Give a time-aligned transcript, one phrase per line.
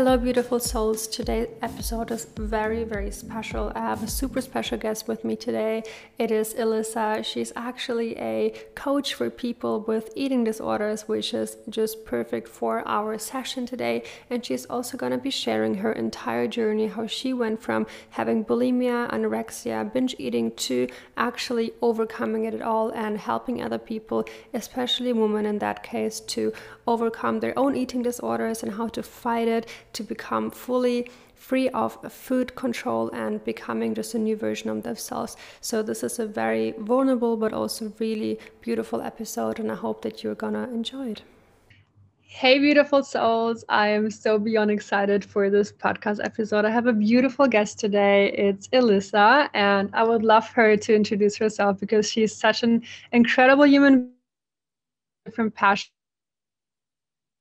[0.00, 1.06] Hello, beautiful souls.
[1.06, 3.70] Today's episode is very, very special.
[3.74, 5.82] I have a super special guest with me today.
[6.18, 7.22] It is Elissa.
[7.22, 13.18] She's actually a coach for people with eating disorders, which is just perfect for our
[13.18, 14.02] session today.
[14.30, 18.42] And she's also going to be sharing her entire journey how she went from having
[18.42, 20.88] bulimia, anorexia, binge eating to
[21.18, 24.24] actually overcoming it all and helping other people,
[24.54, 26.54] especially women in that case, to
[26.86, 31.98] overcome their own eating disorders and how to fight it to become fully free of
[32.12, 35.36] food control and becoming just a new version of themselves.
[35.60, 40.22] So, this is a very vulnerable but also really beautiful episode, and I hope that
[40.22, 41.22] you're gonna enjoy it.
[42.32, 43.64] Hey, beautiful souls.
[43.68, 46.64] I am so beyond excited for this podcast episode.
[46.64, 48.30] I have a beautiful guest today.
[48.32, 52.82] It's Elissa, and I would love her to introduce herself because she's such an
[53.12, 54.12] incredible human
[55.32, 55.90] from passion.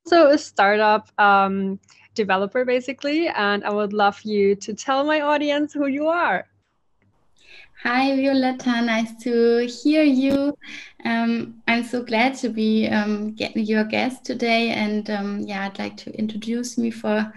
[0.08, 1.08] Also, a startup.
[1.20, 1.80] Um,
[2.24, 6.46] developer basically and i would love you to tell my audience who you are
[7.84, 8.82] Hi, Violetta.
[8.82, 10.54] Nice to hear you.
[11.06, 14.72] Um, I'm so glad to be um, your guest today.
[14.72, 17.32] And um, yeah, I'd like to introduce me for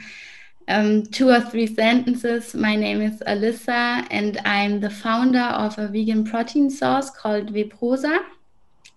[0.67, 2.55] um, two or three sentences.
[2.55, 8.25] My name is Alyssa, and I'm the founder of a vegan protein source called Veprosa.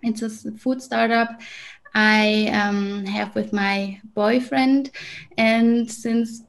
[0.02, 1.30] It's a food startup
[1.96, 4.92] I um, have with my boyfriend.
[5.38, 6.44] And since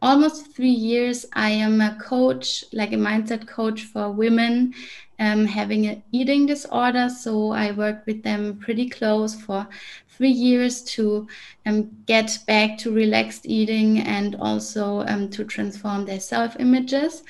[0.00, 4.74] almost three years, I am a coach, like a mindset coach for women
[5.18, 7.08] um, having an eating disorder.
[7.08, 9.66] So I work with them pretty close for
[10.08, 11.26] three years to
[11.66, 17.24] um, get back to relaxed eating and also um, to transform their self images.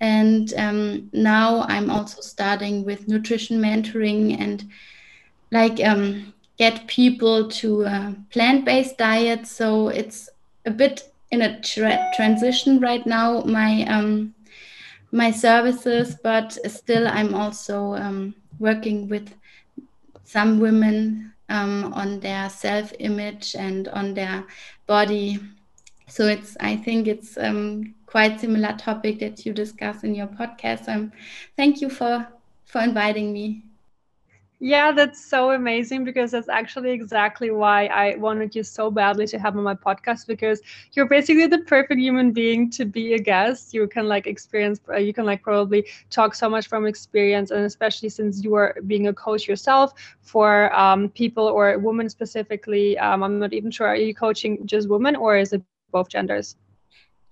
[0.00, 4.64] And um, now I'm also starting with nutrition mentoring and
[5.50, 9.46] like um, get people to a plant-based diet.
[9.46, 10.28] So it's
[10.66, 13.42] a bit in a tra transition right now.
[13.42, 14.34] My um,
[15.12, 19.32] my services, but still I'm also um, working with
[20.24, 24.44] some women um, on their self-image and on their
[24.86, 25.40] body.
[26.08, 30.88] So it's I think it's um, quite similar topic that you discuss in your podcast.
[30.88, 31.12] Um,
[31.56, 32.26] thank you for
[32.64, 33.62] for inviting me.
[34.60, 39.38] Yeah, that's so amazing because that's actually exactly why I wanted you so badly to
[39.38, 40.60] have on my podcast because
[40.92, 43.72] you're basically the perfect human being to be a guest.
[43.72, 47.64] You can like experience, uh, you can like probably talk so much from experience, and
[47.64, 52.98] especially since you are being a coach yourself for um, people or women specifically.
[52.98, 53.86] Um, I'm not even sure.
[53.86, 56.56] Are you coaching just women or is it both genders?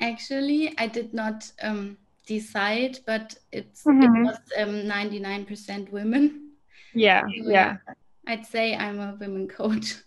[0.00, 4.26] Actually, I did not um, decide, but it's mm-hmm.
[4.26, 6.45] it was 99% um, women.
[6.96, 7.76] Yeah, yeah.
[8.26, 9.96] I'd say I'm a women coach.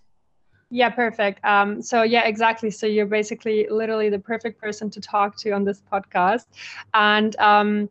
[0.72, 1.44] Yeah, perfect.
[1.44, 2.70] Um, so yeah, exactly.
[2.70, 6.46] So you're basically literally the perfect person to talk to on this podcast.
[6.94, 7.90] And um,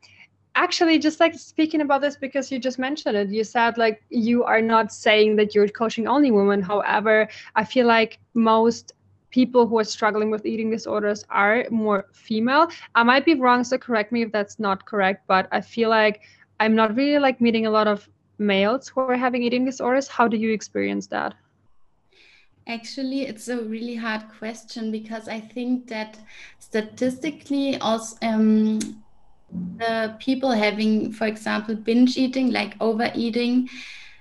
[0.54, 4.44] actually, just like speaking about this because you just mentioned it, you said like you
[4.44, 6.62] are not saying that you're coaching only women.
[6.62, 7.26] However,
[7.56, 8.92] I feel like most
[9.30, 12.68] people who are struggling with eating disorders are more female.
[12.94, 15.26] I might be wrong, so correct me if that's not correct.
[15.26, 16.20] But I feel like
[16.60, 18.08] I'm not really like meeting a lot of
[18.38, 20.08] males who are having eating disorders?
[20.08, 21.34] How do you experience that?
[22.66, 26.18] Actually, it's a really hard question because I think that
[26.58, 28.78] statistically, also um,
[29.78, 33.68] the people having, for example, binge eating, like overeating,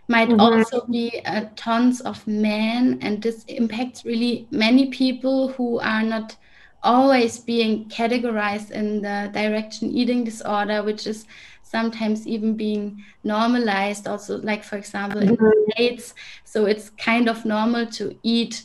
[0.07, 0.39] might mm-hmm.
[0.39, 6.37] also be uh, tons of men, and this impacts really many people who are not
[6.83, 11.25] always being categorized in the direction eating disorder, which is
[11.69, 15.71] sometimes even being normalized also like for example in mm-hmm.
[15.71, 16.13] states
[16.45, 18.63] so it's kind of normal to eat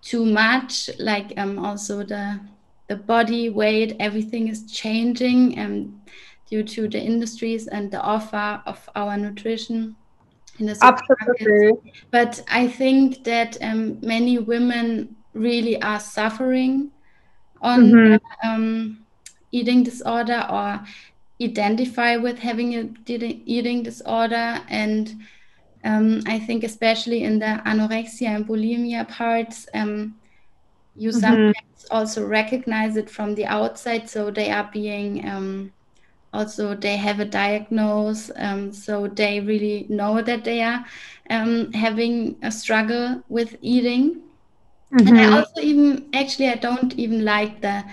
[0.00, 2.40] too much like um also the
[2.88, 6.00] the body weight everything is changing um
[6.48, 9.94] due to the industries and the offer of our nutrition
[10.58, 11.92] in the Absolutely.
[12.10, 16.90] but i think that um, many women really are suffering
[17.60, 18.48] on mm-hmm.
[18.48, 19.04] um,
[19.52, 20.80] eating disorder or
[21.44, 25.14] identify with having a eating disorder and
[25.84, 30.16] um, I think especially in the anorexia and bulimia parts, um,
[30.96, 31.20] you mm-hmm.
[31.20, 34.08] sometimes also recognize it from the outside.
[34.08, 35.72] So they are being um,
[36.32, 40.84] also they have a diagnosis, um, so they really know that they are
[41.30, 44.22] um, having a struggle with eating.
[44.92, 45.08] Mm-hmm.
[45.08, 45.34] And I mm-hmm.
[45.34, 47.84] also even actually I don't even like the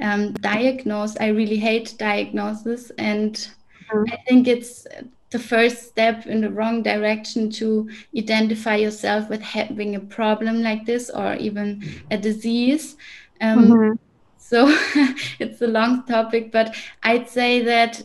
[0.00, 1.18] um, diagnosed.
[1.20, 4.12] I really hate diagnosis, and mm-hmm.
[4.12, 4.86] I think it's
[5.30, 10.86] the first step in the wrong direction to identify yourself with having a problem like
[10.86, 12.96] this or even a disease.
[13.40, 13.92] Um, mm-hmm.
[14.38, 14.66] so
[15.40, 18.02] it's a long topic, but I'd say that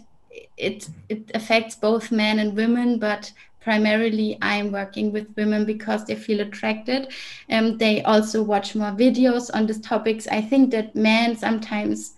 [0.57, 3.31] it it affects both men and women, but
[3.69, 7.13] primarily I'm working with women because they feel attracted.
[7.49, 10.27] and um, they also watch more videos on these topics.
[10.27, 12.15] I think that men sometimes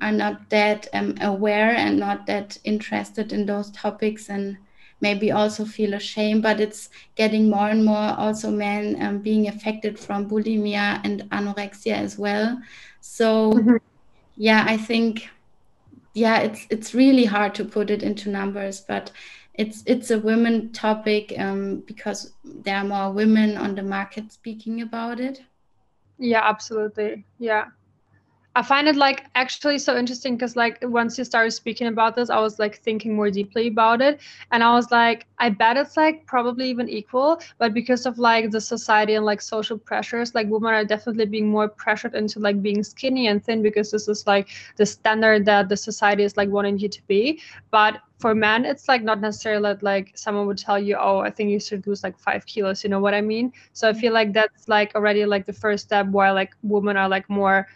[0.00, 4.56] are not that um, aware and not that interested in those topics and
[5.00, 9.98] maybe also feel ashamed but it's getting more and more also men um, being affected
[9.98, 12.56] from bulimia and anorexia as well
[13.00, 13.76] so mm-hmm.
[14.36, 15.28] yeah i think
[16.14, 19.10] yeah it's it's really hard to put it into numbers but
[19.54, 24.82] it's it's a women topic um, because there are more women on the market speaking
[24.82, 25.42] about it.
[26.18, 27.24] Yeah absolutely.
[27.38, 27.66] Yeah
[28.56, 32.30] I find it like actually so interesting because like once you started speaking about this,
[32.30, 34.20] I was like thinking more deeply about it,
[34.52, 38.52] and I was like, I bet it's like probably even equal, but because of like
[38.52, 42.62] the society and like social pressures, like women are definitely being more pressured into like
[42.62, 46.48] being skinny and thin because this is like the standard that the society is like
[46.48, 47.40] wanting you to be.
[47.72, 51.30] But for men, it's like not necessarily that like someone would tell you, oh, I
[51.30, 52.84] think you should lose like five kilos.
[52.84, 53.52] You know what I mean?
[53.72, 54.00] So I mm-hmm.
[54.00, 57.66] feel like that's like already like the first step where like women are like more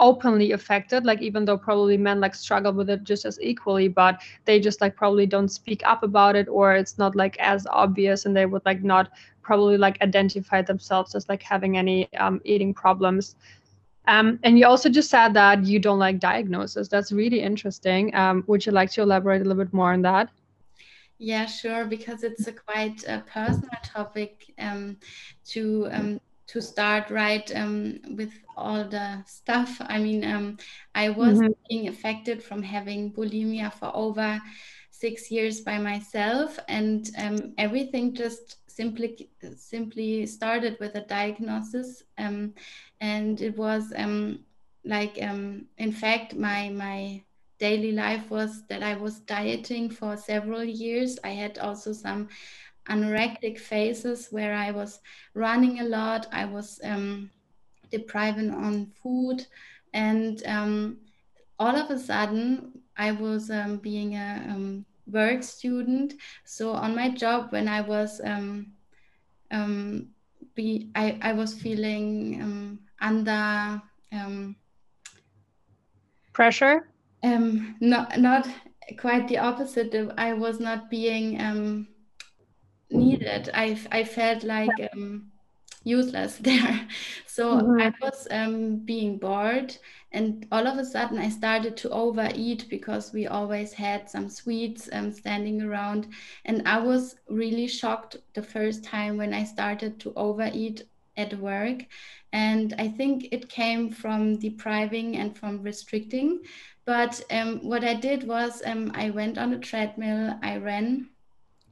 [0.00, 4.20] openly affected like even though probably men like struggle with it just as equally but
[4.46, 8.26] they just like probably don't speak up about it or it's not like as obvious
[8.26, 9.10] and they would like not
[9.50, 13.34] probably like identify themselves as like having any um, eating problems.
[14.06, 16.86] Um, and you also just said that you don't like diagnosis.
[16.86, 18.14] That's really interesting.
[18.14, 20.30] Um, would you like to elaborate a little bit more on that?
[21.18, 24.96] Yeah, sure, because it's a quite a personal topic um,
[25.48, 26.20] to um,
[26.50, 29.80] to start right um, with all the stuff.
[29.80, 30.56] I mean, um,
[30.94, 31.52] I was mm-hmm.
[31.68, 34.40] being affected from having bulimia for over
[34.90, 42.54] six years by myself, and um, everything just simply simply started with a diagnosis, um,
[43.00, 44.40] and it was um,
[44.84, 47.22] like, um, in fact, my my
[47.60, 51.18] daily life was that I was dieting for several years.
[51.22, 52.28] I had also some
[52.88, 55.00] anorectic phases where I was
[55.34, 57.30] running a lot, I was um,
[57.90, 59.46] depriving on food,
[59.92, 60.98] and um,
[61.58, 66.14] all of a sudden I was um, being a um, work student.
[66.44, 68.72] So on my job, when I was um,
[69.50, 70.08] um,
[70.54, 73.82] be I, I was feeling under
[76.32, 76.88] pressure.
[77.22, 78.48] Um, not not
[78.98, 79.94] quite the opposite.
[80.16, 81.88] I was not being um,
[82.90, 83.50] needed.
[83.54, 85.30] I I felt like um,
[85.84, 86.86] useless there.
[87.26, 87.80] So mm-hmm.
[87.80, 89.76] I was um, being bored,
[90.12, 94.88] and all of a sudden I started to overeat because we always had some sweets
[94.92, 96.08] um, standing around,
[96.44, 100.84] and I was really shocked the first time when I started to overeat
[101.16, 101.86] at work.
[102.32, 106.40] And I think it came from depriving and from restricting.
[106.84, 111.08] But um, what I did was um, I went on a treadmill, I ran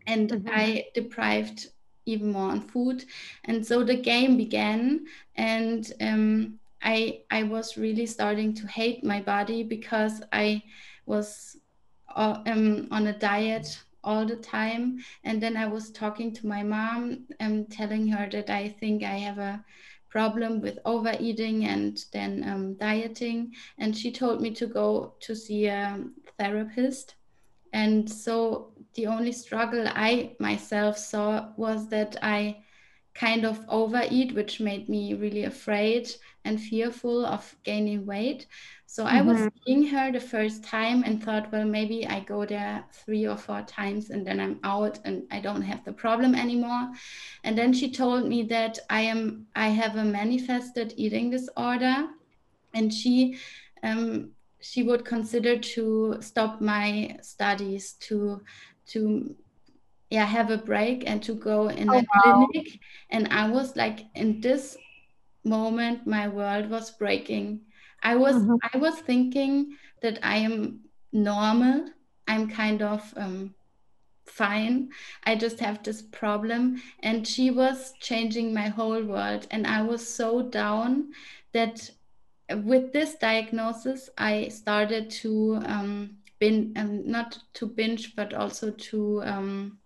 [0.08, 0.48] and mm-hmm.
[0.50, 1.68] I deprived
[2.06, 3.04] even more on food.
[3.44, 5.06] And so the game began,
[5.36, 10.62] and um, I I was really starting to hate my body because I
[11.06, 11.56] was
[12.16, 14.98] uh, um, on a diet all the time.
[15.24, 19.18] And then I was talking to my mom and telling her that I think I
[19.18, 19.64] have a
[20.08, 23.52] problem with overeating and then um, dieting.
[23.76, 26.02] And she told me to go to see a
[26.38, 27.16] therapist.
[27.72, 32.62] And so the only struggle I myself saw was that I
[33.14, 36.08] kind of overeat, which made me really afraid
[36.44, 38.46] and fearful of gaining weight.
[38.86, 39.16] So mm-hmm.
[39.16, 39.56] I was mm-hmm.
[39.66, 43.62] seeing her the first time and thought, well, maybe I go there three or four
[43.62, 46.90] times and then I'm out and I don't have the problem anymore.
[47.44, 52.06] And then she told me that I am I have a manifested eating disorder,
[52.72, 53.36] and she
[53.82, 54.30] um,
[54.60, 58.42] she would consider to stop my studies to
[58.88, 59.34] to
[60.10, 62.46] yeah have a break and to go in oh, a wow.
[62.46, 62.80] clinic.
[63.10, 64.76] And i was like in this
[65.44, 67.60] moment my world was breaking.
[68.02, 68.56] I was mm-hmm.
[68.72, 70.80] i was thinking that i am
[71.12, 71.90] normal.
[72.26, 73.54] I'm kind of um,
[74.26, 74.90] fine.
[75.24, 76.82] I just have this problem.
[77.02, 79.46] And she was changing my whole world.
[79.50, 81.12] And i was so down
[81.52, 81.90] that
[82.54, 89.22] with this diagnosis, I started to um, bin um, not to binge, but also to
[89.24, 89.78] um,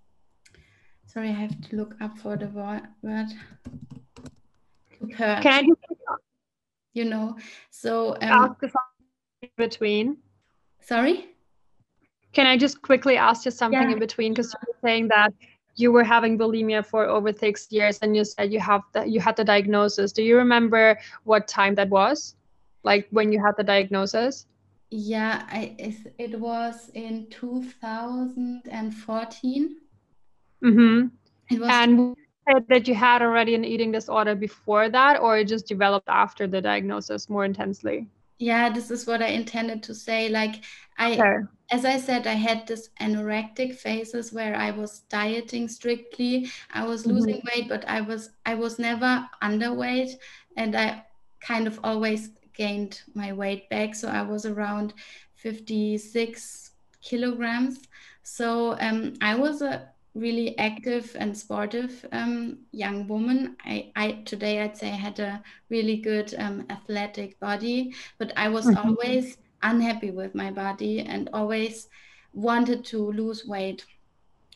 [1.07, 3.29] sorry, I have to look up for the word.
[5.17, 5.81] Can I just,
[6.95, 7.37] you know,
[7.71, 8.75] so um, ask
[9.43, 10.19] in between.
[10.81, 11.27] Sorry.
[12.33, 13.93] Can I just quickly ask you something yeah.
[13.93, 14.33] in between?
[14.33, 15.33] Because you were saying that
[15.77, 19.21] you were having bulimia for over six years, and you said you have the, you
[19.21, 20.13] had the diagnosis.
[20.13, 22.37] Do you remember what time that was?
[22.85, 24.47] like when you had the diagnosis?
[24.95, 25.75] Yeah, I
[26.19, 29.77] it was in 2014.
[30.63, 31.07] Mm-hmm.
[31.51, 32.15] It was and
[32.69, 36.61] that you had already an eating disorder before that, or it just developed after the
[36.61, 38.07] diagnosis more intensely?
[38.39, 40.29] Yeah, this is what I intended to say.
[40.29, 40.57] Like
[40.99, 41.37] I okay.
[41.71, 46.51] as I said, I had this anorectic phases where I was dieting strictly.
[46.71, 47.13] I was mm-hmm.
[47.13, 50.19] losing weight, but I was I was never underweight
[50.59, 51.07] and I
[51.41, 53.95] kind of always gained my weight back.
[53.95, 54.95] So I was around
[55.37, 57.81] 56 kilograms.
[58.23, 63.57] So um, I was a really active and sportive um, young woman.
[63.65, 68.49] I, I today I'd say I had a really good um, athletic body, but I
[68.49, 68.89] was mm-hmm.
[68.89, 71.89] always unhappy with my body and always
[72.35, 73.85] wanted to lose weight.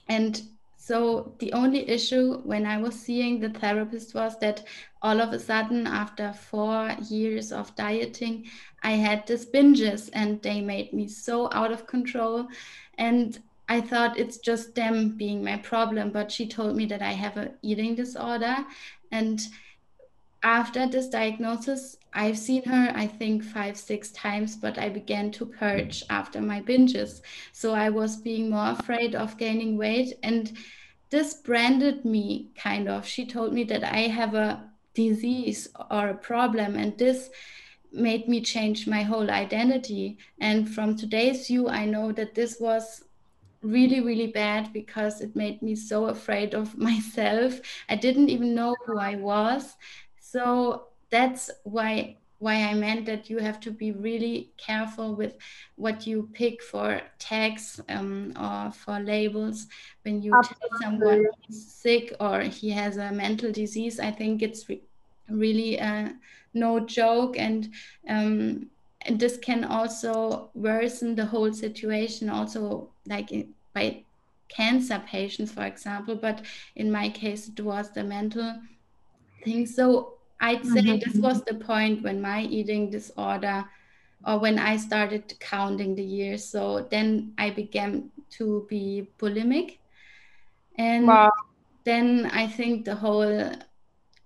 [0.09, 0.41] And
[0.77, 4.63] so the only issue when I was seeing the therapist was that
[5.07, 8.45] all of a sudden, after four years of dieting,
[8.83, 12.49] I had these binges and they made me so out of control.
[12.99, 17.13] And I thought it's just them being my problem, but she told me that I
[17.13, 18.57] have an eating disorder.
[19.13, 19.41] And
[20.43, 25.47] after this diagnosis, I've seen her, I think, five, six times, but I began to
[25.47, 27.21] purge after my binges.
[27.53, 30.19] So I was being more afraid of gaining weight.
[30.25, 30.53] And
[31.11, 33.07] this branded me kind of.
[33.07, 37.31] She told me that I have a disease or a problem, and this
[37.93, 40.19] made me change my whole identity.
[40.41, 43.05] And from today's view, I know that this was
[43.63, 48.77] really really bad because it made me so afraid of myself i didn't even know
[48.85, 49.77] who i was
[50.21, 55.37] so that's why why i meant that you have to be really careful with
[55.77, 59.67] what you pick for tags um, or for labels.
[60.03, 60.69] When you Absolutely.
[60.69, 64.83] tell someone he's sick or he has a mental disease i think it's re-
[65.29, 66.11] really uh,
[66.57, 67.39] no joke.
[67.39, 67.73] And
[68.09, 68.71] um,
[69.03, 73.31] and this can also worsen the whole situation also like
[73.73, 74.05] by
[74.49, 76.17] cancer patients for example.
[76.17, 76.43] But
[76.75, 78.61] in my case it was the mental
[79.45, 79.67] thing.
[79.67, 80.99] So i'd say mm-hmm.
[80.99, 83.65] this was the point when my eating disorder
[84.27, 89.79] or when i started counting the years so then i began to be bulimic
[90.79, 91.31] and wow.
[91.85, 93.53] then i think the whole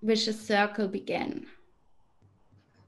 [0.02, 1.46] vicious circle began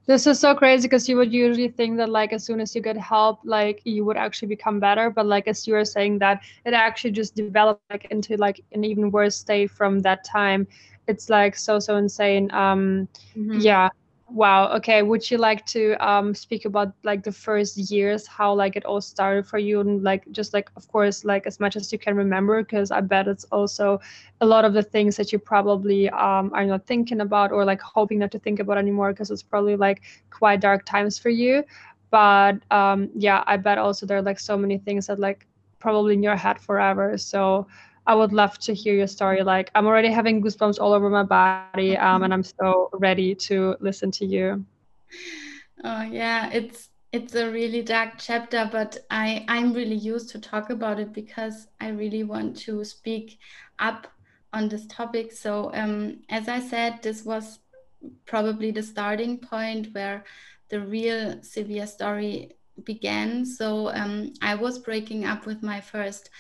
[0.07, 2.83] this is so crazy because you would usually think that like as soon as you
[2.83, 5.11] get help, like you would actually become better.
[5.11, 8.85] But like as you were saying that it actually just developed like into like an
[8.85, 10.67] even worse state from that time.
[11.07, 12.51] It's like so so insane.
[12.53, 13.61] Um mm-hmm.
[13.61, 13.91] yeah.
[14.33, 14.73] Wow.
[14.77, 15.03] Okay.
[15.03, 19.03] Would you like to um, speak about like the first years, how like it all
[19.03, 22.17] started for you, and like just like of course like as much as you can
[22.17, 24.01] remember, because I bet it's also
[24.41, 27.83] a lot of the things that you probably um, are not thinking about or like
[27.83, 31.63] hoping not to think about anymore, because it's probably like quite dark times for you.
[32.11, 35.47] But um, yeah, I bet also there are like so many things that like
[35.79, 37.19] probably in your head forever.
[37.19, 37.67] So
[38.07, 39.43] I would love to hear your story.
[39.43, 43.77] Like I'm already having goosebumps all over my body, um, and I'm so ready to
[43.81, 44.65] listen to you.
[45.85, 50.71] Oh yeah, it's it's a really dark chapter, but I I'm really used to talk
[50.71, 53.39] about it because I really want to speak
[53.79, 54.07] up
[54.53, 55.33] on this topic.
[55.33, 57.61] So um, as I said, this was
[58.27, 60.25] probably the starting point where
[60.69, 62.53] the real severe story
[62.85, 63.45] began.
[63.45, 66.31] So um, I was breaking up with my first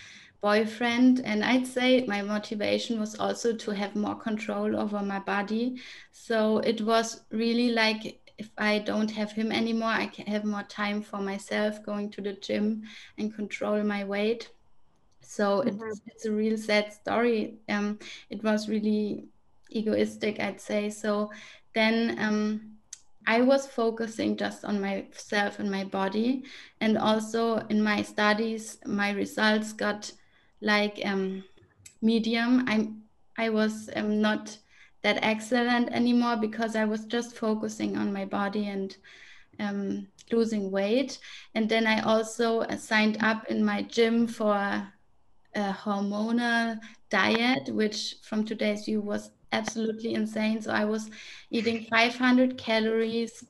[0.42, 5.80] boyfriend and i'd say my motivation was also to have more control over my body
[6.10, 10.64] so it was really like if i don't have him anymore i can have more
[10.64, 12.82] time for myself going to the gym
[13.18, 14.50] and control my weight
[15.20, 15.68] so mm-hmm.
[15.68, 17.96] it's, it's a real sad story um,
[18.28, 19.24] it was really
[19.70, 21.30] egoistic i'd say so
[21.72, 22.72] then um,
[23.26, 26.42] I was focusing just on myself and my body.
[26.80, 30.12] And also in my studies, my results got
[30.62, 31.44] like um,
[32.00, 32.64] medium.
[32.68, 33.02] I'm
[33.38, 34.56] I was um, not
[35.02, 38.96] that excellent anymore because I was just focusing on my body and
[39.58, 41.18] um, losing weight.
[41.54, 44.92] And then I also signed up in my gym for a
[45.72, 46.78] hormonal
[47.10, 50.62] diet, which from today's view was absolutely insane.
[50.62, 51.10] So I was
[51.50, 53.44] eating 500 calories.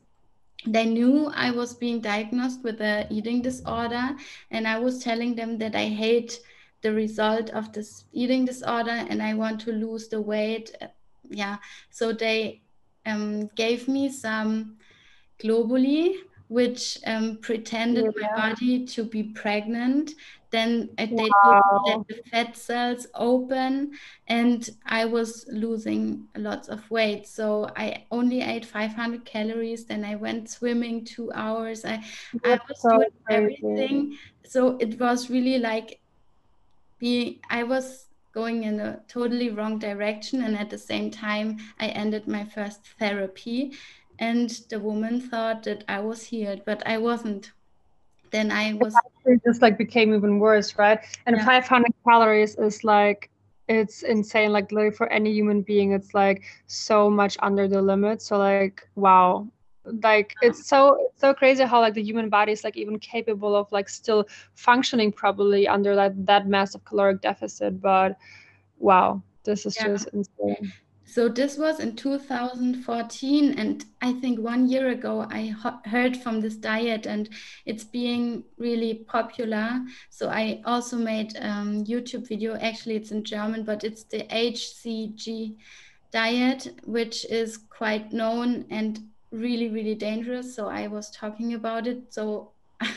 [0.67, 4.11] They knew I was being diagnosed with a eating disorder,
[4.51, 6.39] and I was telling them that I hate
[6.83, 10.75] the result of this eating disorder and I want to lose the weight.
[11.31, 11.57] Yeah,
[11.91, 12.63] so they
[13.07, 14.77] um, gave me some
[15.43, 16.17] globuli,
[16.49, 18.29] which um, pretended yeah.
[18.29, 20.13] my body to be pregnant.
[20.51, 22.05] Then uh, they wow.
[22.09, 23.93] the fat cells open,
[24.29, 27.27] and I was losing lots of weight.
[27.27, 29.87] So I only ate 500 calories.
[29.87, 31.87] Then I went swimming two hours.
[31.87, 32.05] I,
[32.45, 33.35] I was so doing crazy.
[33.65, 34.19] everything.
[34.45, 36.02] So it was really like
[37.03, 42.27] I was going in a totally wrong direction, and at the same time, I ended
[42.27, 43.73] my first therapy
[44.19, 47.53] and the woman thought that I was healed, but I wasn't.
[48.31, 48.95] Then I was
[49.27, 51.01] it just like became even worse, right?
[51.27, 51.45] And yeah.
[51.45, 53.31] 500 calories is like
[53.69, 54.53] it's insane.
[54.53, 58.23] Like literally for any human being, it's like so much under the limit.
[58.23, 59.49] So like wow,
[59.85, 63.71] like it's so so crazy how like the human body is like even capable of
[63.73, 67.81] like still functioning properly under that that massive caloric deficit.
[67.81, 68.17] But
[68.79, 69.89] wow, this is yeah.
[69.89, 70.73] just insane.
[71.05, 76.57] So this was in 2014, and I think one year ago I heard from this
[76.57, 77.29] diet, and
[77.67, 79.85] it's being really popular.
[80.09, 82.55] So I also made a um, YouTube video.
[82.55, 85.57] Actually, it's in German, but it's the HCG
[86.13, 89.01] diet, which is quite known and
[89.33, 90.55] really, really dangerous.
[90.55, 92.13] So I was talking about it.
[92.13, 92.53] So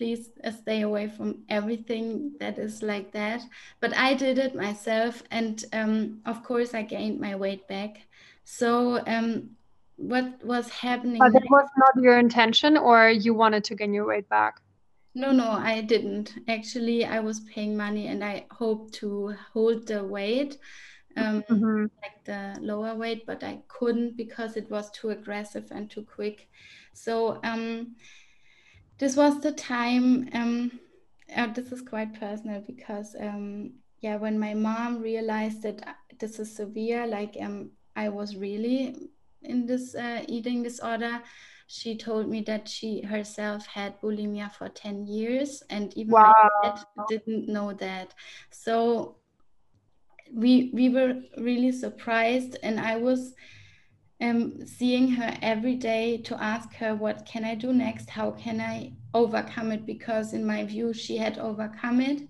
[0.00, 3.42] please uh, stay away from everything that is like that.
[3.80, 7.98] But I did it myself, and um, of course, I gained my weight back.
[8.44, 9.50] So, um,
[9.96, 11.18] what was happening?
[11.18, 14.62] But that was not your intention, or you wanted to gain your weight back?
[15.14, 16.32] No, no, I didn't.
[16.48, 20.56] Actually, I was paying money, and I hoped to hold the weight.
[21.16, 21.86] Um, mm-hmm.
[22.02, 26.48] like the lower weight, but I couldn't because it was too aggressive and too quick.
[26.92, 27.96] So um,
[29.00, 30.70] this was the time um,
[31.34, 36.38] uh, this is quite personal because um, yeah when my mom realized that uh, this
[36.38, 39.08] is severe like um, i was really
[39.42, 41.20] in this uh, eating disorder
[41.66, 46.34] she told me that she herself had bulimia for 10 years and even wow.
[46.62, 48.12] my dad didn't know that
[48.50, 49.16] so
[50.32, 53.34] we we were really surprised and i was
[54.20, 58.10] um, seeing her every day to ask her what can i do next?
[58.10, 59.86] How can i overcome it?
[59.86, 62.28] Because in my view she had overcome it.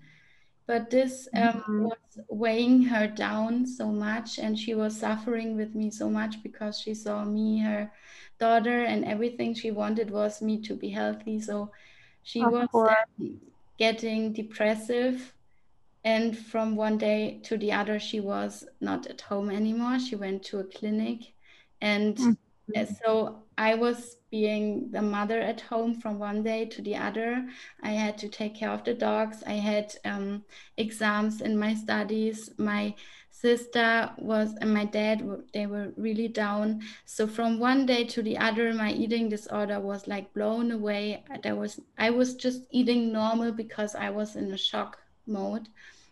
[0.67, 1.83] But this um, mm-hmm.
[1.85, 6.79] was weighing her down so much and she was suffering with me so much because
[6.79, 7.91] she saw me her
[8.39, 11.41] daughter and everything she wanted was me to be healthy.
[11.41, 11.71] So
[12.23, 13.41] she of was um,
[13.77, 15.33] getting depressive
[16.03, 20.43] and from one day to the other she was not at home anymore she went
[20.43, 21.33] to a clinic
[21.81, 22.93] and mm-hmm.
[23.03, 27.47] so I was being the mother at home from one day to the other.
[27.83, 29.43] I had to take care of the dogs.
[29.45, 30.43] I had um,
[30.77, 32.49] exams in my studies.
[32.57, 32.95] My
[33.29, 38.37] sister was and my dad they were really down so from one day to the
[38.37, 43.51] other my eating disorder was like blown away there was i was just eating normal
[43.51, 45.67] because i was in a shock mode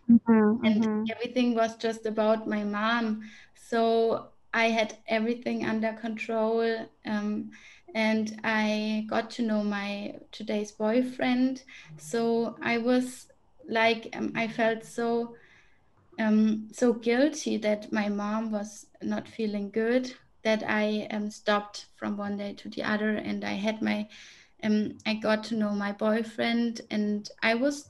[0.09, 1.03] mm-hmm, and mm-hmm.
[1.11, 3.21] everything was just about my mom
[3.53, 6.89] so I had everything under control.
[7.05, 7.51] Um,
[7.93, 11.63] and I got to know my today's boyfriend.
[11.97, 13.27] So I was
[13.67, 15.35] like, um, I felt so,
[16.19, 22.17] um, so guilty that my mom was not feeling good that I um, stopped from
[22.17, 23.15] one day to the other.
[23.15, 24.07] And I had my,
[24.63, 27.89] um, I got to know my boyfriend, and I was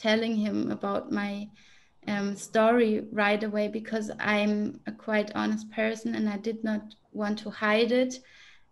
[0.00, 1.48] telling him about my
[2.08, 7.38] um, story right away because I'm a quite honest person and I did not want
[7.40, 8.20] to hide it.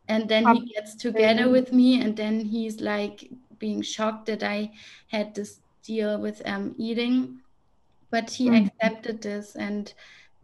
[0.09, 4.73] And then he gets together with me, and then he's like being shocked that I
[5.09, 7.41] had this deal with um, eating.
[8.11, 8.67] But he mm-hmm.
[8.67, 9.93] accepted this and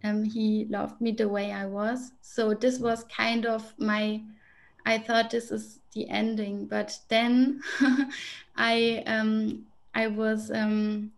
[0.02, 2.12] um, he loved me the way I was.
[2.20, 4.20] So this was kind of my,
[4.84, 6.66] I thought this is the ending.
[6.66, 7.62] But then
[8.56, 11.12] I, um, I was, um,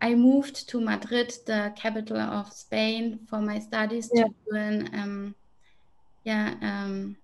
[0.00, 4.24] I moved to Madrid, the capital of Spain, for my studies yeah.
[4.24, 5.34] to do an, um,
[6.24, 7.16] yeah, um,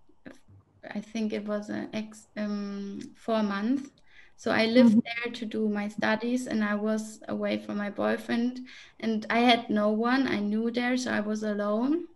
[0.94, 3.90] I think it was a ex, um, four months.
[4.36, 5.22] So I lived mm-hmm.
[5.24, 8.66] there to do my studies, and I was away from my boyfriend,
[8.98, 12.06] and I had no one I knew there, so I was alone,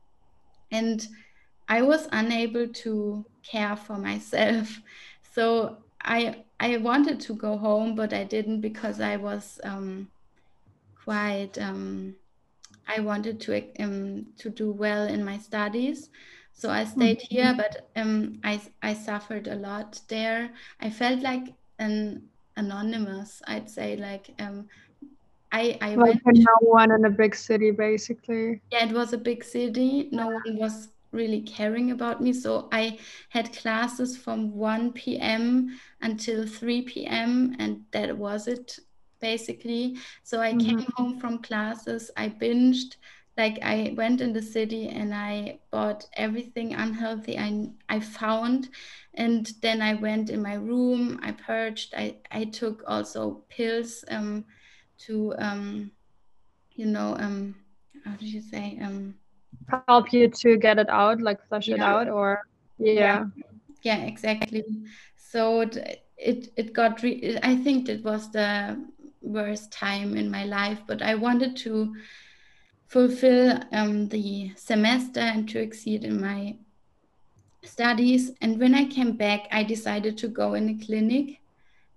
[0.73, 1.07] and
[1.69, 4.81] I was unable to care for myself.
[5.37, 10.09] So I I wanted to go home, but I didn't because I was um,
[11.05, 12.17] quite um,
[12.89, 16.11] I wanted to um, to do well in my studies.
[16.53, 17.35] So I stayed mm-hmm.
[17.35, 20.51] here, but um, I I suffered a lot there.
[20.81, 22.23] I felt like an
[22.57, 23.43] anonymous.
[23.47, 24.69] I'd say like um,
[25.53, 28.61] I I like went no one in a big city, basically.
[28.73, 30.09] Yeah, it was a big city.
[30.13, 32.33] No one was really caring about me.
[32.33, 35.79] So I had classes from 1 p.m.
[36.01, 37.57] until 3 p.m.
[37.59, 38.79] and that was it
[39.21, 39.97] basically.
[40.23, 40.61] So I mm-hmm.
[40.61, 42.97] came home from classes, I binged,
[43.37, 48.71] like I went in the city and I bought everything unhealthy I I found
[49.15, 54.45] and then I went in my room, I purged, I, I took also pills um
[54.99, 55.91] to um
[56.73, 57.55] you know um
[58.05, 59.15] how did you say um
[59.69, 61.75] help you to get it out like flush yeah.
[61.75, 62.43] it out or
[62.79, 63.25] yeah.
[63.83, 64.65] yeah exactly
[65.17, 68.77] so it it, it got re- i think it was the
[69.23, 71.95] worst time in my life but i wanted to
[72.87, 76.57] fulfill um, the semester and to exceed in my
[77.63, 81.41] studies and when i came back i decided to go in a clinic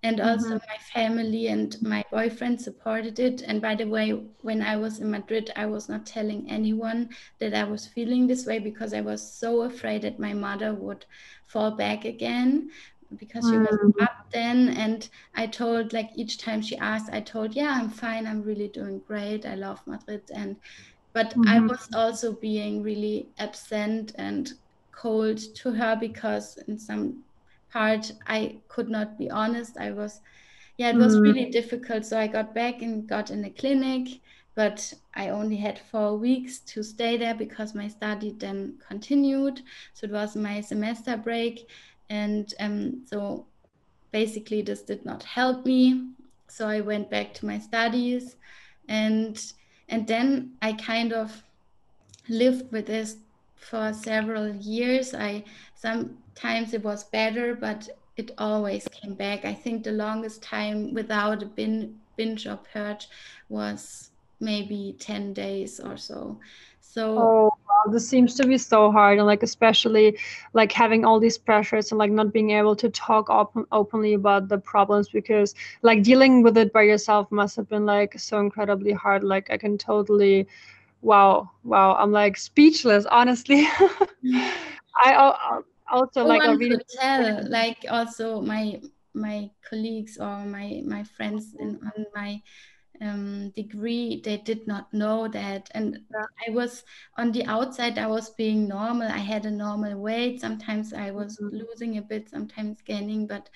[0.03, 0.69] and also mm-hmm.
[0.69, 5.12] my family and my boyfriend supported it and by the way when i was in
[5.12, 7.09] madrid i was not telling anyone
[7.39, 11.05] that i was feeling this way because i was so afraid that my mother would
[11.47, 12.69] fall back again
[13.17, 14.03] because she was mm-hmm.
[14.03, 18.27] up then and i told like each time she asked i told yeah i'm fine
[18.27, 20.55] i'm really doing great i love madrid and
[21.12, 21.49] but mm-hmm.
[21.49, 24.53] i was also being really absent and
[24.91, 27.23] cold to her because in some
[27.71, 29.77] part i could not be honest.
[29.77, 30.21] I was
[30.77, 31.21] yeah it was mm.
[31.21, 32.05] really difficult.
[32.05, 34.21] So i got back and got in a clinic
[34.55, 39.62] but i only had four weeks to stay there because my study then continued.
[39.93, 41.69] So it was my semester break.
[42.10, 43.45] And um, so
[44.12, 46.10] basically this did not help me.
[46.47, 48.36] So i went back to my studies
[48.88, 49.53] and
[49.88, 51.43] and then i kind of
[52.27, 53.17] lived with this
[53.60, 55.13] for several years.
[55.13, 55.43] I
[56.39, 59.45] sometimes it was better but it always came back.
[59.45, 63.08] I think the longest time without a bin, binge or purge
[63.49, 66.39] was maybe 10 days or so.
[66.82, 67.91] So oh wow.
[67.91, 70.17] This seems to be so hard and like especially
[70.54, 74.49] like having all these pressures and like not being able to talk open, openly about
[74.49, 78.91] the problems because like dealing with it by yourself must have been like so incredibly
[78.93, 79.23] hard.
[79.23, 80.47] Like i can totally
[81.02, 81.95] wow wow.
[81.95, 83.67] I'm like speechless honestly.
[85.02, 88.82] I also like one really- tell like also my
[89.13, 92.41] my colleagues or my my friends in on my
[93.02, 96.25] um, degree they did not know that and yeah.
[96.47, 96.84] i was
[97.17, 101.38] on the outside i was being normal i had a normal weight sometimes i was
[101.38, 101.58] mm-hmm.
[101.58, 103.49] losing a bit sometimes gaining but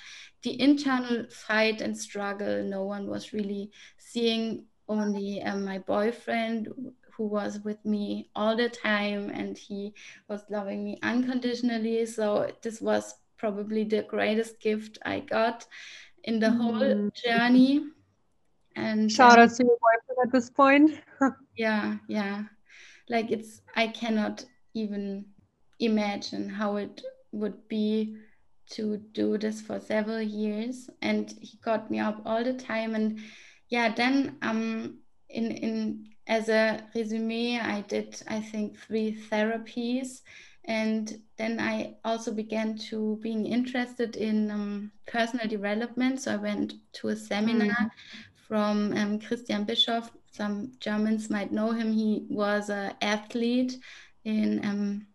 [0.43, 6.69] the internal fight and struggle no one was really seeing only um, my boyfriend
[7.17, 9.93] who was with me all the time and he
[10.27, 12.05] was loving me unconditionally.
[12.05, 15.65] So this was probably the greatest gift i got
[16.23, 17.83] in the whole journey.
[18.75, 21.01] And shout out to your boyfriend at this point.
[21.55, 22.43] Yeah yeah.
[23.09, 25.25] Like it's i cannot even
[25.79, 28.15] imagine how it would be
[28.71, 30.89] to do this for several years.
[31.01, 32.95] And he got me up all the time.
[32.95, 33.19] And
[33.69, 34.99] yeah then um
[35.29, 40.21] in in as a resume i did i think three therapies
[40.65, 46.73] and then i also began to being interested in um, personal development so i went
[46.93, 47.91] to a seminar mm
[48.53, 50.11] from um, Christian Bischoff.
[50.31, 51.91] Some Germans might know him.
[51.91, 53.79] He was an athlete
[54.25, 55.07] in um,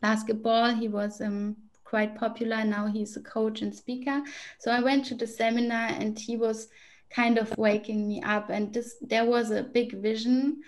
[0.00, 0.74] basketball.
[0.74, 2.64] He was um, quite popular.
[2.64, 4.20] Now he's a coach and speaker.
[4.58, 6.68] So I went to the seminar and he was
[7.16, 8.50] kind of waking me up.
[8.50, 10.60] And this there was a big vision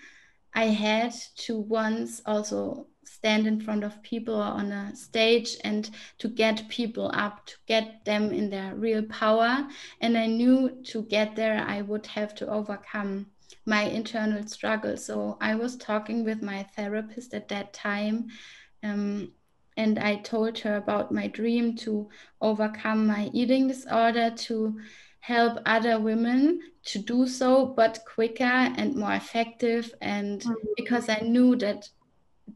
[0.55, 6.29] I had to once also stand in front of people on a stage and to
[6.29, 9.67] get people up, to get them in their real power.
[10.01, 13.27] And I knew to get there, I would have to overcome
[13.67, 14.97] my internal struggle.
[14.97, 18.29] So I was talking with my therapist at that time.
[18.83, 19.33] Um,
[19.77, 22.09] and I told her about my dream to
[22.41, 24.81] overcome my eating disorder, to
[25.29, 28.45] help other women to do so, but quicker
[28.79, 29.93] and more effective.
[30.01, 30.73] And mm-hmm.
[30.75, 31.87] because I knew that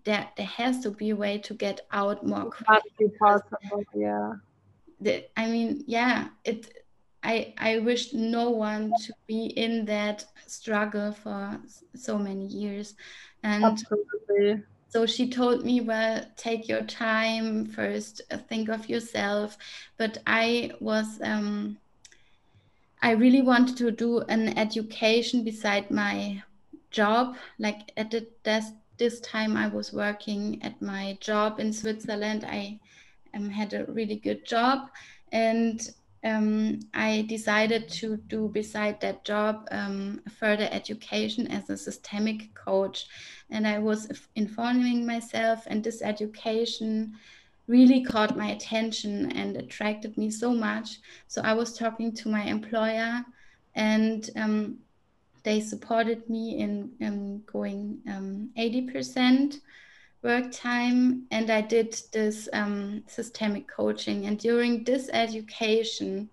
[0.04, 3.10] there, there has to be a way to get out more quickly.
[3.20, 4.32] possible, yeah.
[5.00, 6.60] The, I mean, yeah, it.
[7.24, 11.60] I I wish no one to be in that struggle for
[11.94, 12.96] so many years,
[13.42, 14.62] and Absolutely.
[14.88, 19.56] so she told me, well, take your time first, uh, think of yourself.
[19.98, 21.78] But I was um,
[23.02, 26.42] I really wanted to do an education beside my
[26.90, 32.44] job, like at the desk this time I was working at my job in Switzerland.
[32.44, 32.78] I
[33.34, 34.88] um, had a really good job
[35.32, 35.90] and
[36.24, 43.06] um, I decided to do beside that job um, further education as a systemic coach,
[43.50, 47.14] and I was informing myself, and this education
[47.66, 50.98] really caught my attention and attracted me so much.
[51.28, 53.24] So I was talking to my employer,
[53.74, 54.78] and um,
[55.42, 58.00] they supported me in um, going
[58.56, 59.60] 80% um,
[60.22, 64.26] work time and I did this um, systemic coaching.
[64.26, 66.30] And during this education,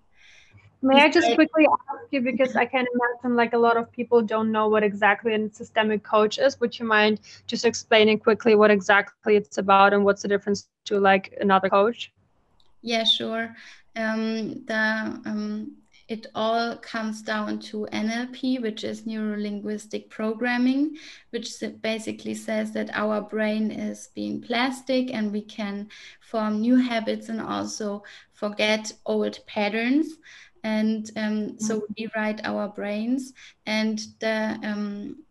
[0.82, 4.22] May I just quickly ask you because I can imagine like a lot of people
[4.22, 6.60] don't know what exactly a systemic coach is.
[6.60, 11.00] Would you mind just explaining quickly what exactly it's about and what's the difference to
[11.00, 12.12] like another coach?
[12.82, 13.56] Yeah, sure.
[13.96, 15.76] Um, the um,
[16.08, 20.98] it all comes down to NLP, which is neuro linguistic programming,
[21.30, 21.50] which
[21.82, 25.90] basically says that our brain is being plastic and we can
[26.20, 30.08] form new habits and also forget old patterns.
[30.64, 31.94] And um, so mm-hmm.
[31.98, 33.34] we write our brains,
[33.66, 35.24] and the um,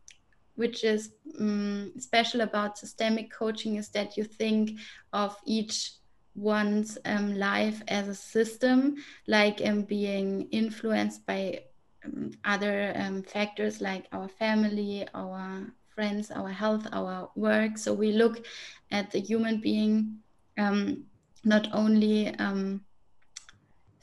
[0.57, 4.79] which is um, special about systemic coaching is that you think
[5.13, 5.93] of each
[6.35, 11.61] one's um, life as a system, like um, being influenced by
[12.05, 17.77] um, other um, factors like our family, our friends, our health, our work.
[17.77, 18.45] So we look
[18.91, 20.19] at the human being
[20.57, 21.05] um,
[21.45, 22.85] not only um,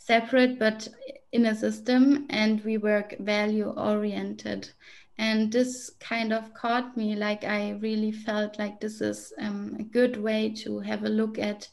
[0.06, 0.88] separate but
[1.32, 4.70] in a system, and we work value oriented
[5.18, 9.84] and this kind of caught me like i really felt like this is um, a
[9.84, 11.70] good way to have a look at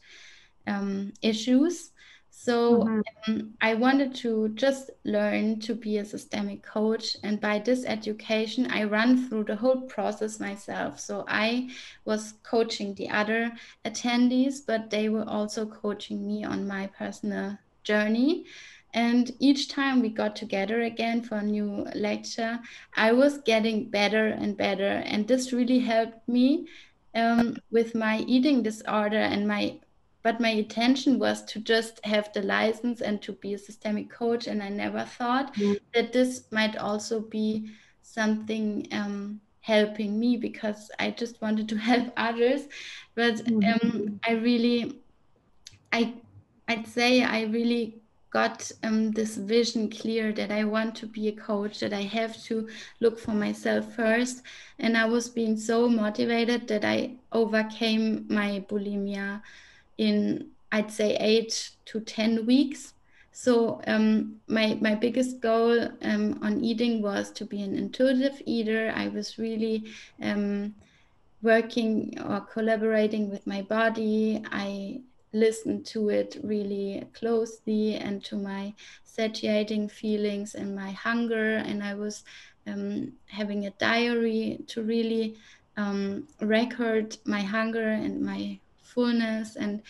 [0.67, 1.91] um, issues.
[2.29, 3.31] So mm-hmm.
[3.31, 7.15] um, I wanted to just learn to be a systemic coach.
[7.23, 10.99] And by this education, I run through the whole process myself.
[10.99, 11.69] So I
[12.05, 13.51] was coaching the other
[13.85, 18.45] attendees, but they were also coaching me on my personal journey.
[18.93, 22.59] And each time we got together again for a new lecture,
[22.95, 25.01] I was getting better and better.
[25.05, 26.67] And this really helped me
[27.15, 29.79] um, with my eating disorder and my
[30.23, 34.47] but my intention was to just have the license and to be a systemic coach
[34.47, 35.73] and i never thought mm-hmm.
[35.93, 37.69] that this might also be
[38.01, 42.67] something um, helping me because i just wanted to help others
[43.15, 43.87] but mm-hmm.
[43.87, 44.99] um, i really
[45.91, 46.13] i
[46.67, 48.01] i'd say i really
[48.33, 52.35] got um, this vision clear that I want to be a coach, that I have
[52.45, 52.67] to
[52.99, 54.41] look for myself first.
[54.79, 59.41] And I was being so motivated that I overcame my bulimia
[59.99, 62.95] in I'd say eight to ten weeks.
[63.31, 68.91] So um, my my biggest goal um, on eating was to be an intuitive eater.
[68.95, 69.85] I was really
[70.19, 70.73] um,
[71.43, 74.41] working or collaborating with my body.
[74.51, 75.01] I
[75.33, 81.57] listened to it really closely and to my satiating feelings and my hunger.
[81.57, 82.23] And I was
[82.67, 85.35] um, having a diary to really
[85.77, 89.81] um, record my hunger and my fullness and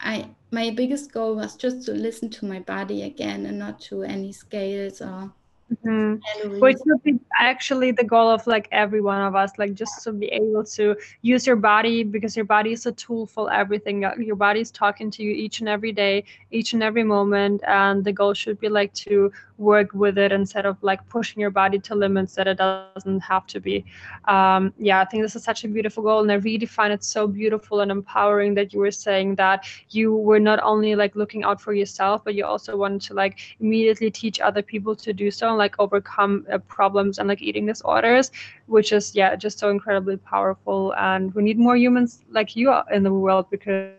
[0.00, 4.02] i my biggest goal was just to listen to my body again and not to
[4.02, 5.30] any scales or
[5.72, 6.60] Mm-hmm.
[6.60, 10.12] Which would be actually the goal of like every one of us, like just to
[10.12, 14.02] be able to use your body because your body is a tool for everything.
[14.18, 18.04] Your body is talking to you each and every day, each and every moment, and
[18.04, 21.78] the goal should be like to work with it instead of like pushing your body
[21.78, 23.84] to limits that it doesn't have to be.
[24.26, 27.02] Um, yeah, I think this is such a beautiful goal, and I really find it
[27.02, 31.42] so beautiful and empowering that you were saying that you were not only like looking
[31.42, 35.30] out for yourself, but you also wanted to like immediately teach other people to do
[35.30, 38.30] so like overcome uh, problems and like eating disorders,
[38.66, 40.94] which is yeah just so incredibly powerful.
[40.98, 43.90] And we need more humans like you in the world because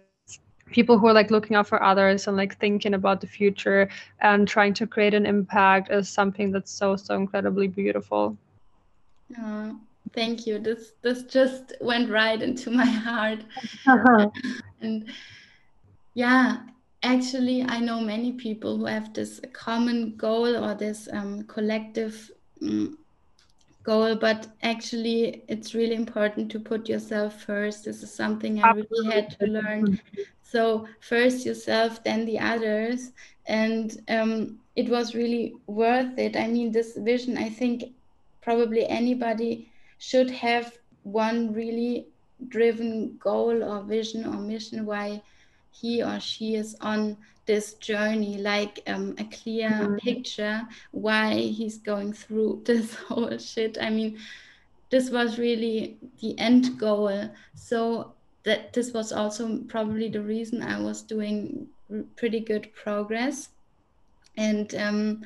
[0.71, 3.89] people who are like looking out for others and like thinking about the future
[4.21, 8.37] and trying to create an impact is something that's so so incredibly beautiful
[9.41, 9.71] uh,
[10.13, 13.43] thank you this this just went right into my heart
[13.87, 14.29] uh-huh.
[14.81, 15.05] and
[16.13, 16.57] yeah
[17.03, 22.31] actually i know many people who have this common goal or this um, collective
[22.61, 22.97] um,
[23.83, 29.11] goal but actually it's really important to put yourself first this is something i really
[29.11, 29.99] had to learn
[30.49, 33.11] so first yourself, then the others,
[33.47, 36.37] and um, it was really worth it.
[36.37, 37.37] I mean, this vision.
[37.37, 37.83] I think
[38.41, 42.07] probably anybody should have one really
[42.47, 45.21] driven goal or vision or mission why
[45.81, 49.95] he or she is on this journey like um, a clear mm-hmm.
[49.97, 50.61] picture
[50.91, 54.17] why he's going through this whole shit i mean
[54.89, 58.13] this was really the end goal so
[58.47, 61.67] that this was also probably the reason I was doing
[62.15, 63.49] pretty good progress.
[64.37, 65.23] And um,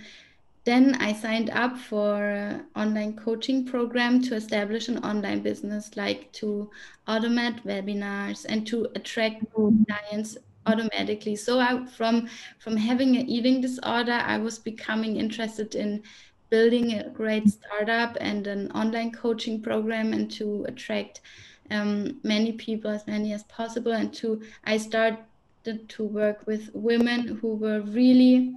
[0.63, 6.31] then I signed up for an online coaching program to establish an online business, like
[6.33, 6.69] to
[7.07, 9.83] automate webinars and to attract mm-hmm.
[9.83, 11.35] clients automatically.
[11.35, 16.03] So I, from from having an eating disorder, I was becoming interested in
[16.51, 21.21] building a great startup and an online coaching program, and to attract
[21.71, 25.17] um, many people, as many as possible, and to I started
[25.89, 28.55] to work with women who were really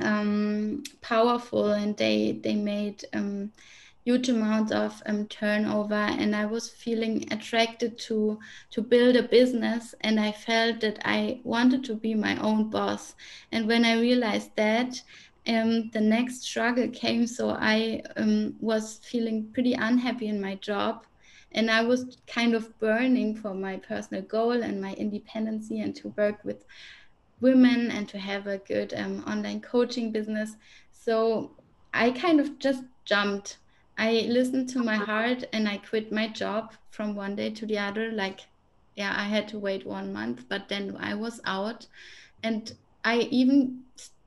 [0.00, 3.52] um, powerful and they they made um,
[4.04, 5.94] huge amounts of um, turnover.
[5.94, 8.38] And i was feeling attracted to
[8.70, 9.94] to build a business.
[10.02, 13.14] And i felt that i wanted to be my own boss.
[13.52, 15.02] And when i realized that
[15.46, 17.26] um, the next struggle came.
[17.26, 21.06] So i um, was feeling pretty unhappy in my job.
[21.52, 26.08] And i was kind of burning for my personal goal and my independency and to
[26.16, 26.64] work with
[27.40, 30.56] women and to have a good um, online coaching business.
[30.92, 31.50] So
[31.92, 33.58] I kind of just jumped.
[33.96, 37.78] I listened to my heart and I quit my job from one day to the
[37.78, 38.10] other.
[38.10, 38.40] Like,
[38.96, 41.86] yeah, I had to wait one month, but then I was out
[42.42, 42.72] and
[43.04, 43.84] I even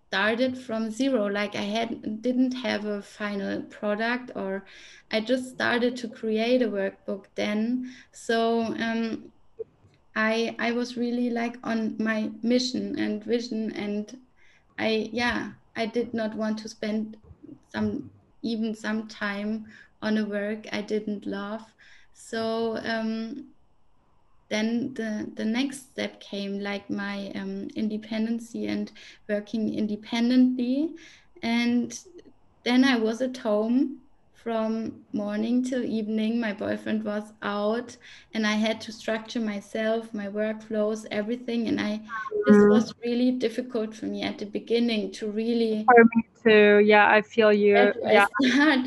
[0.08, 4.63] started from zero like i had didn't have a final product or
[5.12, 9.32] i just started to create a workbook then so um,
[10.18, 14.18] I I was really like on my mission and vision and
[14.80, 17.18] I yeah I did not want to spend
[17.70, 18.10] some
[18.42, 19.68] even some time
[20.02, 21.64] on a work I didn't love.
[22.14, 23.54] So um,
[24.50, 28.92] then the the next step came like my um, independency and
[29.30, 30.96] working independently.
[31.44, 31.94] And
[32.64, 34.00] then I was at home
[34.48, 36.40] from morning till evening.
[36.40, 37.98] My boyfriend was out,
[38.34, 41.68] and I had to structure myself, my workflows, everything.
[41.68, 42.00] And I
[42.46, 42.70] this mm-hmm.
[42.70, 45.84] was really difficult for me at the beginning to really.
[45.94, 46.80] For me too.
[46.80, 47.92] Yeah, I feel you.
[48.06, 48.28] Yeah.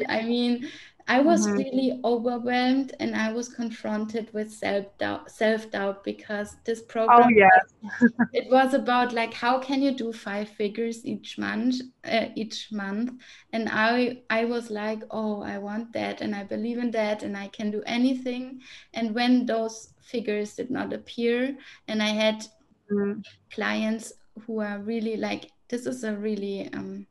[0.09, 0.66] I mean,
[1.11, 1.57] I was mm-hmm.
[1.57, 7.29] really overwhelmed and I was confronted with self doubt self doubt because this program oh,
[7.29, 8.12] yes.
[8.33, 13.11] it was about like how can you do five figures each month uh, each month
[13.53, 17.37] and I I was like oh I want that and I believe in that and
[17.37, 18.61] I can do anything
[18.94, 21.57] and when those figures did not appear
[21.88, 22.46] and I had
[22.88, 23.23] mm-hmm.
[23.51, 24.12] clients
[24.46, 27.09] who are really like this is a really um,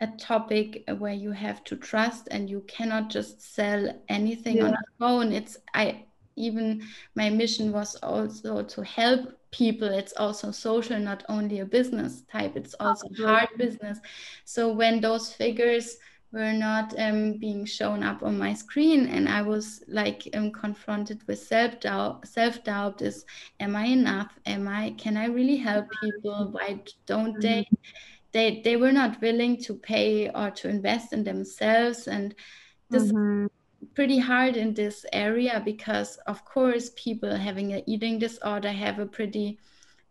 [0.00, 4.64] a topic where you have to trust and you cannot just sell anything yeah.
[4.64, 6.04] on a phone it's i
[6.36, 6.82] even
[7.14, 9.88] my mission was also to help people.
[9.88, 13.98] It's also social not only a business type it's also hard business.
[14.44, 15.98] So when those figures
[16.32, 21.20] were not um, being shown up on my screen and i was like um, confronted
[21.26, 23.24] with self-doubt self-doubt is
[23.58, 24.38] am i enough?
[24.46, 26.50] Am i can i really help people?
[26.52, 27.74] why don't they mm-hmm
[28.32, 32.06] they they were not willing to pay or to invest in themselves.
[32.06, 32.34] And
[32.88, 33.46] this mm-hmm.
[33.94, 39.06] pretty hard in this area because of course people having an eating disorder have a
[39.06, 39.58] pretty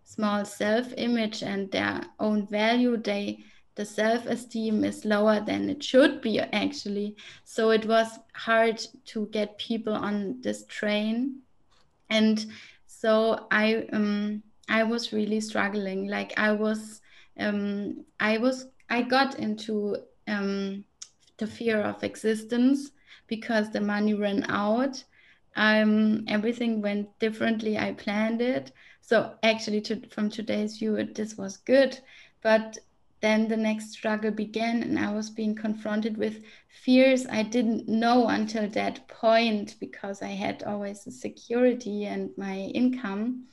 [0.04, 2.98] small self image and their own value.
[2.98, 3.44] They
[3.76, 7.16] the self esteem is lower than it should be actually.
[7.46, 11.44] So it was hard to get people on this train.
[12.10, 12.46] And
[12.88, 16.08] so i um i was really struggling.
[16.08, 16.99] Like i was
[17.40, 19.98] um, I was I got into
[20.28, 20.84] um,
[21.38, 22.92] the fear of existence
[23.28, 25.04] because the money ran out.
[25.56, 27.78] Um, everything went differently.
[27.78, 28.72] I planned it.
[29.02, 32.00] So actually, to, from today's view, this was good.
[32.42, 32.78] But
[33.22, 38.28] then the next struggle began, and I was being confronted with fears I didn't know
[38.28, 43.46] until that point because I had always the security and my income.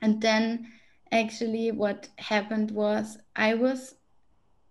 [0.00, 0.68] And then
[1.12, 3.94] actually what happened was I was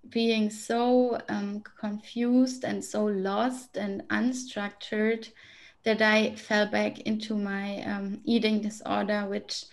[0.09, 5.29] being so um, confused and so lost and unstructured
[5.83, 9.65] that I fell back into my um, eating disorder, which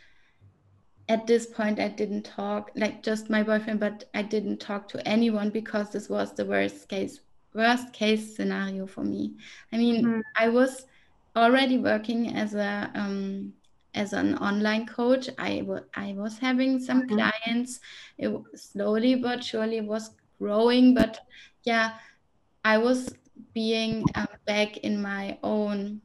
[1.09, 5.09] at this point I didn't talk, like just my boyfriend, but I didn't talk to
[5.09, 7.21] anyone because this was the worst case,
[7.55, 9.35] worst case scenario for me.
[9.73, 10.23] I mean, mm.
[10.37, 10.87] I was
[11.35, 13.55] already working as a um,
[13.95, 15.63] as an online coach I,
[15.95, 17.17] I was having some mm-hmm.
[17.17, 17.81] clients.
[18.19, 21.21] It slowly but surely was growing but
[21.65, 21.93] yeah
[22.65, 23.15] i was
[23.55, 26.01] being um, back in my own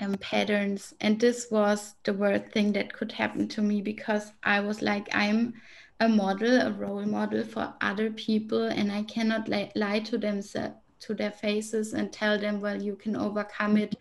[0.00, 0.94] um, patterns.
[1.00, 5.08] And this was the worst thing that could happen to me because i was like
[5.12, 5.54] i'm
[6.00, 10.42] a model a role model for other people and i cannot li- lie to them
[10.42, 13.94] to their faces and tell them well you can overcome it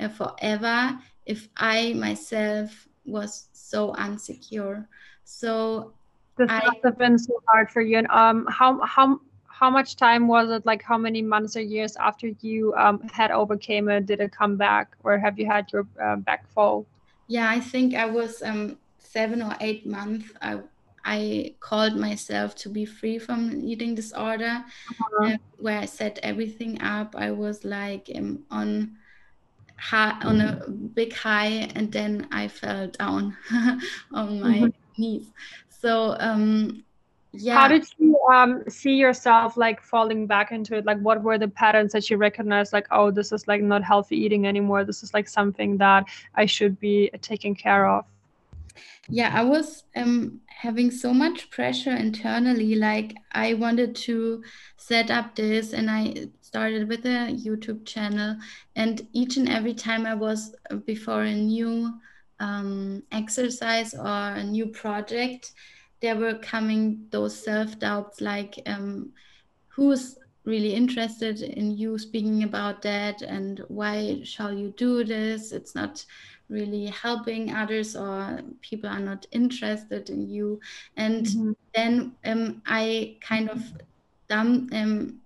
[0.00, 4.86] uh, forever if I myself was so unsecure.
[5.24, 5.92] So
[6.36, 7.98] this I, must have been so hard for you.
[7.98, 10.64] And um, how how how much time was it?
[10.66, 14.06] Like how many months or years after you um, had overcame it?
[14.06, 16.86] Did it come back, or have you had your uh, back fall?
[17.26, 20.30] Yeah, I think I was um, seven or eight months.
[20.42, 20.60] I
[21.04, 25.26] I called myself to be free from eating disorder, uh-huh.
[25.26, 27.14] uh, where I set everything up.
[27.16, 28.96] I was like um, on
[29.78, 33.36] high, on a big high, and then I fell down
[34.12, 34.68] on my mm-hmm.
[34.96, 35.32] knees.
[35.68, 36.84] So um,
[37.38, 37.54] yeah.
[37.54, 40.86] How did you um, see yourself like falling back into it?
[40.86, 42.72] Like, what were the patterns that you recognized?
[42.72, 44.84] Like, oh, this is like not healthy eating anymore.
[44.84, 46.04] This is like something that
[46.34, 48.04] I should be taking care of.
[49.08, 52.74] Yeah, I was um, having so much pressure internally.
[52.74, 54.42] Like, I wanted to
[54.76, 58.36] set up this, and I started with a YouTube channel.
[58.74, 61.92] And each and every time I was uh, before a new
[62.40, 65.52] um, exercise or a new project,
[66.00, 69.12] there were coming those self doubts like, um,
[69.68, 75.74] who's really interested in you speaking about that and why shall you do this it's
[75.74, 76.04] not
[76.48, 80.60] really helping others or people are not interested in you
[80.96, 81.52] and mm-hmm.
[81.74, 83.62] then um, i kind of
[84.28, 85.20] dumb, um,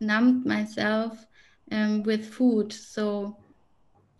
[0.00, 1.26] numbed myself
[1.72, 3.36] um, with food so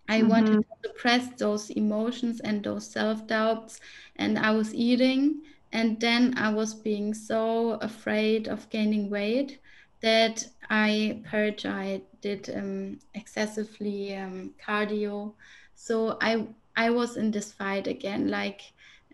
[0.09, 0.29] i mm-hmm.
[0.29, 3.81] wanted to suppress those emotions and those self-doubts
[4.17, 5.41] and i was eating
[5.73, 9.61] and then I was being so afraid of gaining weight
[10.01, 15.35] that I purged, I did um, excessively um, cardio.
[15.81, 18.61] So I I was in this fight again, like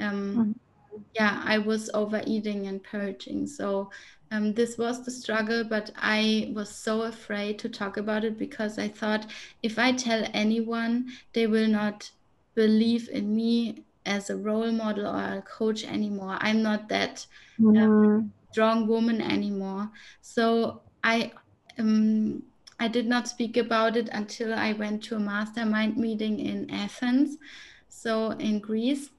[0.00, 0.56] um,
[0.90, 1.02] mm-hmm.
[1.14, 3.46] yeah, I was overeating and purging.
[3.46, 3.90] So
[4.32, 8.80] um, this was the struggle, but I was so afraid to talk about it because
[8.80, 9.30] I thought
[9.62, 12.10] if I tell anyone, they will not
[12.56, 16.36] believe in me as a role model or a coach anymore.
[16.40, 17.24] I'm not that
[17.60, 19.88] um, strong woman anymore.
[20.20, 21.30] So I
[21.78, 22.42] um,
[22.78, 27.38] I did not speak about it until I went to a mastermind meeting in Athens,
[27.88, 29.10] so in Greece.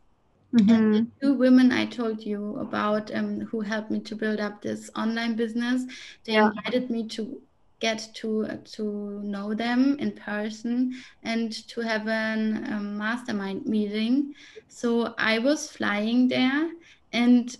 [0.53, 0.69] Mm-hmm.
[0.69, 4.61] And the two women I told you about um, who helped me to build up
[4.61, 5.83] this online business,
[6.23, 6.47] they yeah.
[6.47, 7.41] invited me to
[7.79, 10.93] get to to know them in person
[11.23, 12.33] and to have a
[12.73, 14.33] um, mastermind meeting
[14.67, 16.71] so i was flying there
[17.13, 17.57] and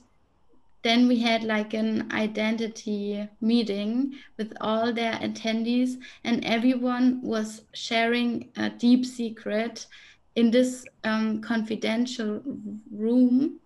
[0.87, 8.49] then we had like an identity meeting with all their attendees and everyone was sharing
[8.55, 9.85] a deep secret
[10.35, 12.41] in this um, confidential
[12.91, 13.59] room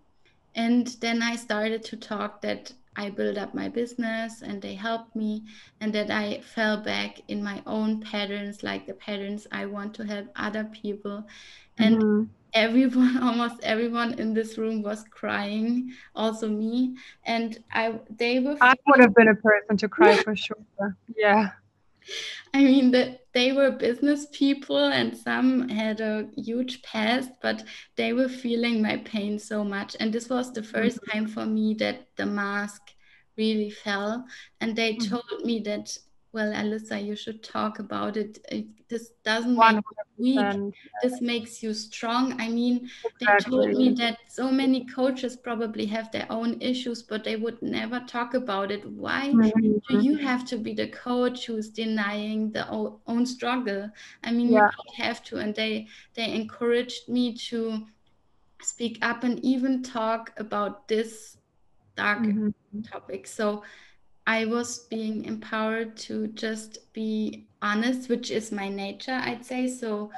[0.54, 5.16] and then i started to talk that I built up my business and they helped
[5.16, 5.44] me,
[5.80, 10.04] and that I fell back in my own patterns, like the patterns I want to
[10.04, 11.26] help other people.
[11.78, 12.24] And mm-hmm.
[12.54, 16.96] Everyone, almost everyone in this room was crying, also me.
[17.24, 18.56] And I, they were.
[18.60, 20.56] I would have been a person to cry for sure.
[21.16, 21.50] Yeah.
[22.52, 27.64] I mean that they were business people and some had a huge past, but
[27.96, 29.96] they were feeling my pain so much.
[30.00, 31.10] And this was the 1st mm-hmm.
[31.10, 32.82] time for me that the mask
[33.36, 34.26] really fell.
[34.60, 35.10] And they mm-hmm.
[35.10, 35.96] told me that
[36.32, 38.38] well, Alyssa, you should talk about it.
[38.88, 39.84] this doesn't make
[40.16, 40.74] you weak.
[41.02, 42.40] This makes you strong.
[42.40, 42.88] I mean,
[43.20, 43.58] exactly.
[43.58, 47.60] they told me that so many coaches probably have their own issues, but they would
[47.60, 48.88] never talk about it.
[48.88, 49.76] Why mm-hmm.
[49.88, 52.66] do you have to be the coach who's denying the
[53.06, 53.90] own struggle?
[54.24, 54.70] I mean, yeah.
[54.70, 55.36] you have to.
[55.36, 57.86] And they they encouraged me to
[58.62, 61.36] speak up and even talk about this
[61.94, 62.80] dark mm-hmm.
[62.80, 63.26] topic.
[63.26, 63.64] So
[64.26, 69.68] I was being empowered to just be honest, which is my nature, I'd say.
[69.68, 70.10] So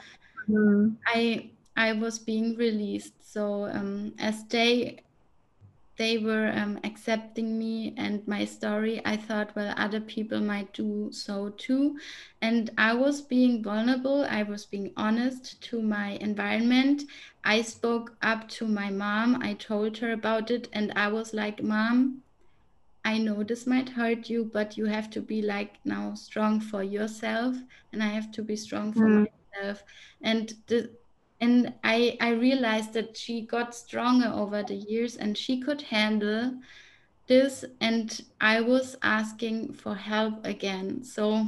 [0.49, 0.95] mm.
[1.07, 3.15] I I was being released.
[3.33, 5.05] So um, as they
[5.97, 11.11] they were um, accepting me and my story, I thought, well, other people might do
[11.13, 11.99] so too.
[12.43, 14.27] And I was being vulnerable.
[14.29, 17.05] I was being honest to my environment.
[17.45, 19.41] I spoke up to my mom.
[19.41, 22.24] I told her about it, and I was like, Mom,
[23.05, 26.83] I know this might hurt you, but you have to be like now strong for
[26.83, 27.57] yourself,
[27.93, 29.27] and I have to be strong for mm.
[29.53, 29.85] myself.
[30.23, 30.91] And the
[31.41, 36.55] and I I realized that she got stronger over the years, and she could handle
[37.27, 37.65] this.
[37.81, 41.47] And I was asking for help again, so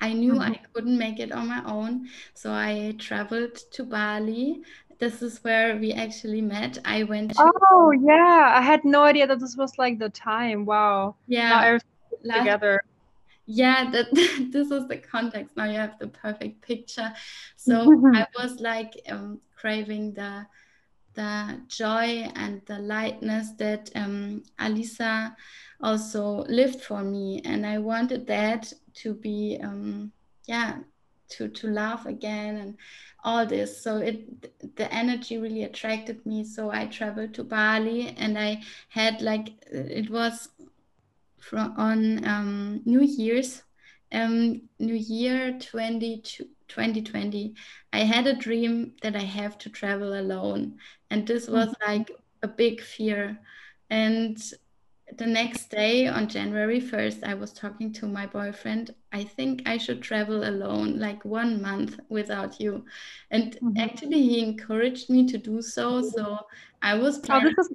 [0.00, 0.52] I knew mm-hmm.
[0.52, 2.08] I couldn't make it on my own.
[2.34, 4.62] So I traveled to Bali
[4.98, 6.78] this is where we actually met.
[6.84, 7.32] I went.
[7.34, 10.64] To- oh yeah, I had no idea that this was like the time.
[10.64, 11.16] Wow.
[11.26, 11.78] Yeah.
[12.22, 12.82] Last- together.
[13.46, 14.06] Yeah, that
[14.50, 15.56] this is the context.
[15.56, 17.12] Now you have the perfect picture.
[17.56, 20.46] So I was like um, craving the
[21.14, 25.34] the joy and the lightness that um, Alisa
[25.80, 30.10] also lived for me, and I wanted that to be, um,
[30.46, 30.78] yeah,
[31.36, 32.76] to to laugh again and
[33.24, 33.82] all this.
[33.82, 36.44] So it the energy really attracted me.
[36.44, 40.48] So I traveled to Bali, and I had like it was
[41.40, 43.62] from on um, New Year's,
[44.12, 46.22] um, New Year 20,
[46.68, 47.54] 2020.
[47.92, 50.78] I had a dream that I have to travel alone,
[51.10, 51.92] and this was mm-hmm.
[51.92, 52.10] like
[52.42, 53.38] a big fear.
[53.90, 54.38] And
[55.16, 58.94] the next day on January 1st, I was talking to my boyfriend.
[59.12, 62.84] I think I should travel alone, like one month without you.
[63.30, 63.78] And mm-hmm.
[63.78, 66.02] actually, he encouraged me to do so.
[66.02, 66.38] So
[66.82, 67.68] I was planning oh, this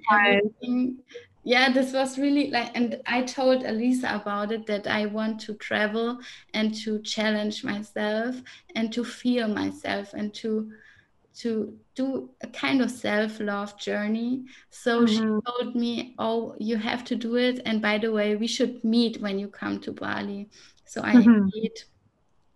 [1.42, 5.54] Yeah, this was really like, and I told elisa about it that I want to
[5.54, 6.18] travel
[6.52, 8.36] and to challenge myself
[8.74, 10.70] and to feel myself and to
[11.36, 14.44] to do a kind of self-love journey.
[14.70, 15.14] So mm-hmm.
[15.14, 17.60] she told me oh you have to do it.
[17.64, 20.48] And by the way we should meet when you come to bali.
[20.84, 21.46] So i mm-hmm.
[21.46, 21.78] agreed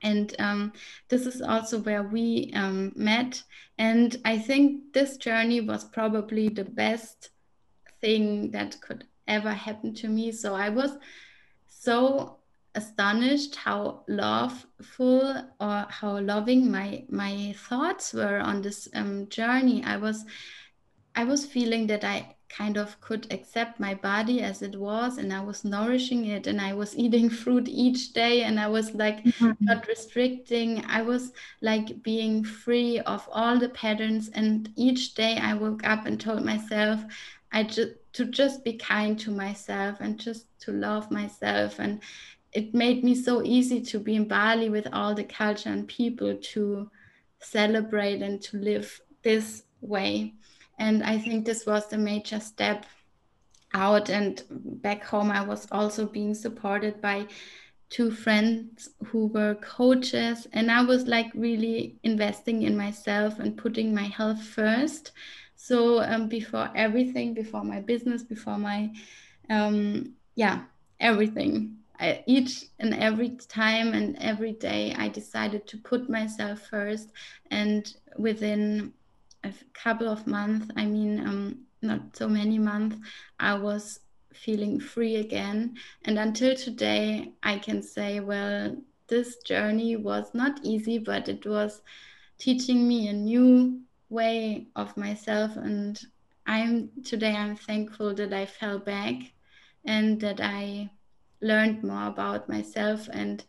[0.03, 0.72] and um,
[1.09, 3.43] this is also where we um, met.
[3.79, 7.31] And i think this journey was probably the best
[8.01, 10.33] thing that could ever happen to me.
[10.33, 10.99] So i was
[11.66, 12.39] so
[12.75, 19.83] astonished how loveful or how loving my my thoughts were on this um, journey.
[19.85, 20.25] I was
[21.14, 25.33] I was feeling that I kind of could accept my body as it was and
[25.33, 29.25] I was nourishing it and I was eating fruit each day and I was like
[29.25, 29.53] mm-hmm.
[29.61, 30.85] not restricting.
[30.87, 36.07] I was like being free of all the patterns and each day I woke up
[36.07, 37.05] and told myself
[37.53, 42.01] I just to just be kind to myself and just to love myself and
[42.55, 46.37] it made me so easy to be in Bali with all the culture and people
[46.37, 46.89] to
[47.41, 50.35] celebrate and to live this way.
[50.79, 52.87] And I think this was the major step
[53.75, 54.09] out.
[54.09, 57.27] And back home, I was also being supported by
[57.91, 60.47] two friends who were coaches.
[60.53, 65.11] And I was like really investing in myself and putting my health first.
[65.57, 68.93] So um, before everything, before my business, before my,
[69.51, 70.65] um, yeah,
[71.01, 71.79] everything.
[71.99, 77.11] I, each and every time and every day I decided to put myself first.
[77.51, 78.92] And within
[79.45, 82.97] a couple of months I mean um, not so many months
[83.38, 84.01] I was
[84.32, 85.76] feeling free again.
[86.05, 88.76] And until today I can say well
[89.07, 91.82] this journey was not easy but it was
[92.38, 95.57] teaching me a new way of myself.
[95.57, 96.01] And
[96.47, 99.14] I'm today I'm thankful that I fell back
[99.84, 100.90] and that I
[101.41, 103.09] learned more about myself.
[103.12, 103.45] And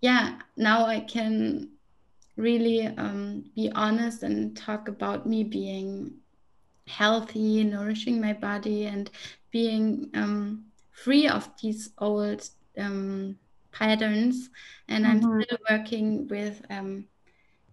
[0.00, 1.68] yeah now i can
[2.36, 6.12] really um, be honest and talk about me being
[6.86, 9.10] healthy nourishing my body and
[9.50, 12.46] being um, free of these old
[12.78, 13.36] um,
[13.72, 14.50] patterns.
[14.88, 15.26] And mm-hmm.
[15.26, 17.06] i'm still working with um,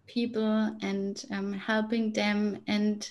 [0.08, 2.62] people and um, helping them.
[2.68, 3.10] And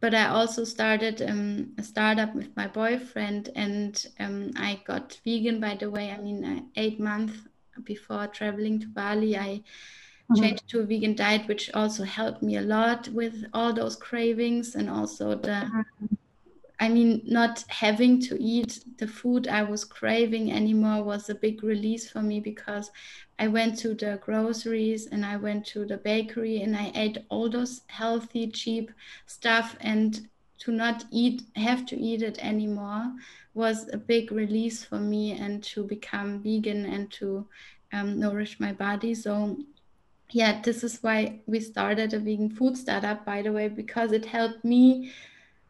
[0.00, 5.60] but I also started um, a startup with my boyfriend, and um, I got vegan.
[5.60, 7.34] By the way, I mean uh, eight months
[7.84, 9.62] before traveling to Bali, I
[10.30, 10.42] mm-hmm.
[10.42, 14.74] changed to a vegan diet, which also helped me a lot with all those cravings
[14.74, 16.14] and also the mm-hmm.
[16.80, 21.62] I mean, not having to eat the food I was craving anymore was a big
[21.62, 22.90] release for me because
[23.38, 27.50] I went to the groceries and I went to the bakery and I ate all
[27.50, 28.90] those healthy, cheap
[29.26, 29.76] stuff.
[29.80, 30.28] And
[30.60, 33.12] to not eat, have to eat it anymore
[33.52, 37.46] was a big release for me and to become vegan and to
[37.92, 39.14] um, nourish my body.
[39.14, 39.58] So,
[40.30, 44.24] yeah, this is why we started a vegan food startup, by the way, because it
[44.26, 45.12] helped me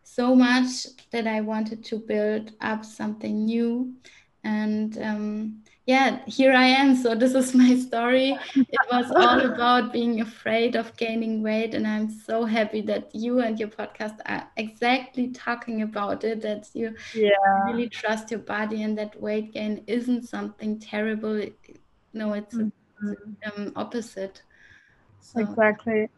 [0.03, 3.95] so much that I wanted to build up something new.
[4.43, 6.95] And um, yeah, here I am.
[6.95, 8.39] So this is my story.
[8.55, 13.41] It was all about being afraid of gaining weight, and I'm so happy that you
[13.41, 16.43] and your podcast are exactly talking about it.
[16.43, 17.31] That you yeah.
[17.67, 21.45] really trust your body, and that weight gain isn't something terrible.
[22.13, 23.17] No, it's mm-hmm.
[23.47, 24.43] um, opposite.
[25.21, 25.41] So.
[25.41, 26.09] Exactly.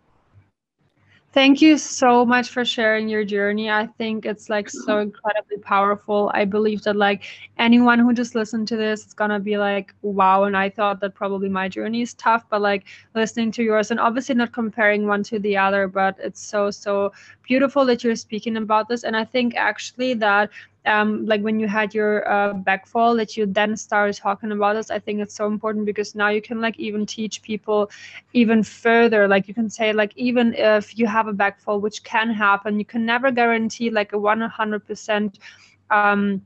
[1.33, 3.71] Thank you so much for sharing your journey.
[3.71, 5.03] I think it's like so mm-hmm.
[5.05, 6.31] incredibly powerful.
[6.35, 7.25] I believe that like
[7.57, 10.45] anyone who just listened to this, it's gonna be like, wow.
[10.45, 13.99] And I thought that probably my journey is tough, but like listening to yours and
[13.99, 17.13] obviously not comparing one to the other, but it's so, so
[17.45, 19.03] beautiful that you're speaking about this.
[19.03, 20.51] And I think actually that
[20.87, 24.75] um, like when you had your uh, back fall that you then started talking about
[24.75, 27.91] this i think it's so important because now you can like even teach people
[28.33, 29.29] even further.
[29.29, 32.79] Like you can say like even if you have a back fall which can happen
[32.79, 35.39] you can never guarantee like a 100%
[35.91, 36.43] um,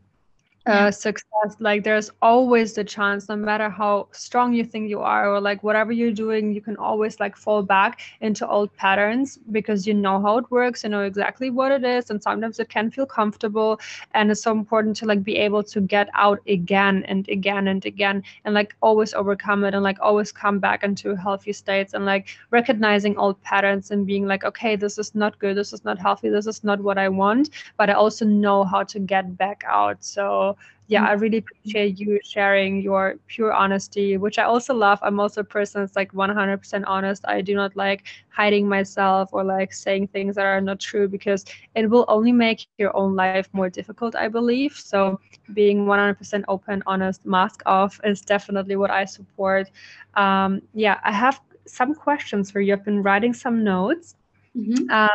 [0.67, 5.29] uh, success like there's always the chance no matter how strong you think you are
[5.31, 9.87] or like whatever you're doing you can always like fall back into old patterns because
[9.87, 12.91] you know how it works you know exactly what it is and sometimes it can
[12.91, 13.79] feel comfortable
[14.15, 17.85] and it's so important to like be able to get out again and again and
[17.87, 22.05] again and like always overcome it and like always come back into healthy states and
[22.05, 25.99] like recognizing old patterns and being like okay this is not good this is not
[25.99, 29.63] healthy this is not what i want but i also know how to get back
[29.67, 30.03] out.
[30.05, 30.56] So
[30.89, 35.01] yeah, I really appreciate you sharing your pure honesty, which I also love.
[35.03, 37.25] I'm also a person that's like 100% honest.
[37.27, 41.45] I do not like hiding myself or like saying things that are not true because
[41.75, 44.75] it will only make your own life more difficult, I believe.
[44.75, 45.19] So
[45.55, 49.71] being 100% open, honest, mask off is definitely what I support.
[50.15, 52.75] Um, yeah, I have some questions for you.
[52.75, 54.15] I've been writing some notes.
[54.57, 54.89] Mm-hmm.
[54.89, 55.09] Um,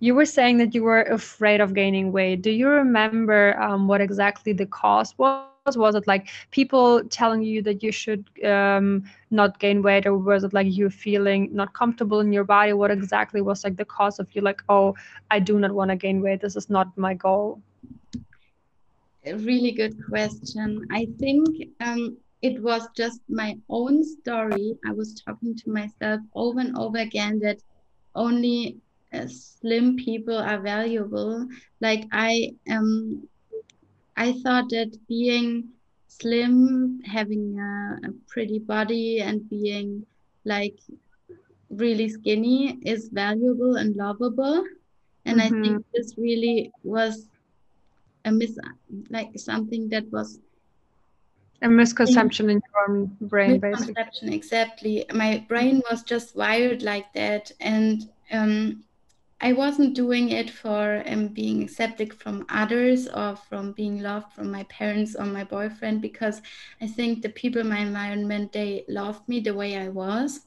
[0.00, 2.42] you were saying that you were afraid of gaining weight.
[2.42, 5.42] Do you remember um, what exactly the cause was?
[5.42, 5.90] Was it like
[6.50, 10.88] people telling you that you should um, not gain weight, or was it like you
[10.90, 12.72] feeling not comfortable in your body?
[12.72, 14.94] What exactly was like the cause of you like, oh,
[15.30, 16.40] I do not want to gain weight.
[16.40, 17.60] This is not my goal.
[19.26, 20.86] A really good question.
[20.90, 21.46] I think
[21.80, 24.78] um, it was just my own story.
[24.86, 27.58] I was talking to myself over and over again that
[28.14, 28.80] only
[29.28, 31.48] slim people are valuable.
[31.80, 33.28] Like I um
[34.16, 35.68] I thought that being
[36.08, 40.04] slim, having a, a pretty body and being
[40.44, 40.78] like
[41.70, 44.64] really skinny is valuable and lovable.
[45.24, 45.40] And mm-hmm.
[45.40, 45.90] I think mm-hmm.
[45.94, 47.28] this really was
[48.24, 48.58] a mis
[49.08, 50.40] like something that was
[51.62, 54.34] a misconception in your own brain misconception basically.
[54.34, 58.82] exactly my brain was just wired like that and um,
[59.42, 64.50] I wasn't doing it for um, being accepted from others or from being loved from
[64.50, 66.42] my parents or my boyfriend because
[66.80, 70.40] I think the people in my environment they loved me the way I was.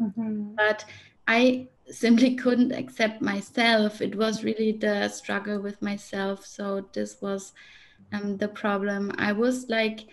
[0.00, 0.54] Mm-hmm.
[0.54, 0.84] But
[1.26, 4.00] I simply couldn't accept myself.
[4.00, 6.46] It was really the struggle with myself.
[6.46, 7.52] So this was
[8.12, 9.12] um, the problem.
[9.18, 10.06] I was like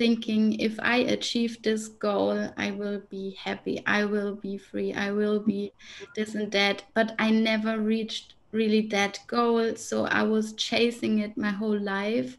[0.00, 5.10] thinking if I achieve this goal, I will be happy, I will be free, I
[5.10, 5.74] will be
[6.16, 6.84] this and that.
[6.94, 9.76] But I never reached really that goal.
[9.76, 12.38] So I was chasing it my whole life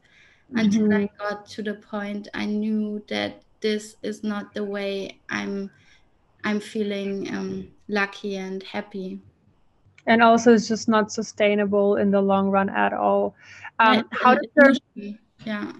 [0.49, 0.57] mm-hmm.
[0.57, 5.69] until I got to the point I knew that this is not the way I'm
[6.43, 9.19] I'm feeling um, lucky and happy.
[10.07, 13.35] And also, it's just not sustainable in the long run at all.
[13.77, 14.73] Um, yeah, how your
[15.45, 15.73] yeah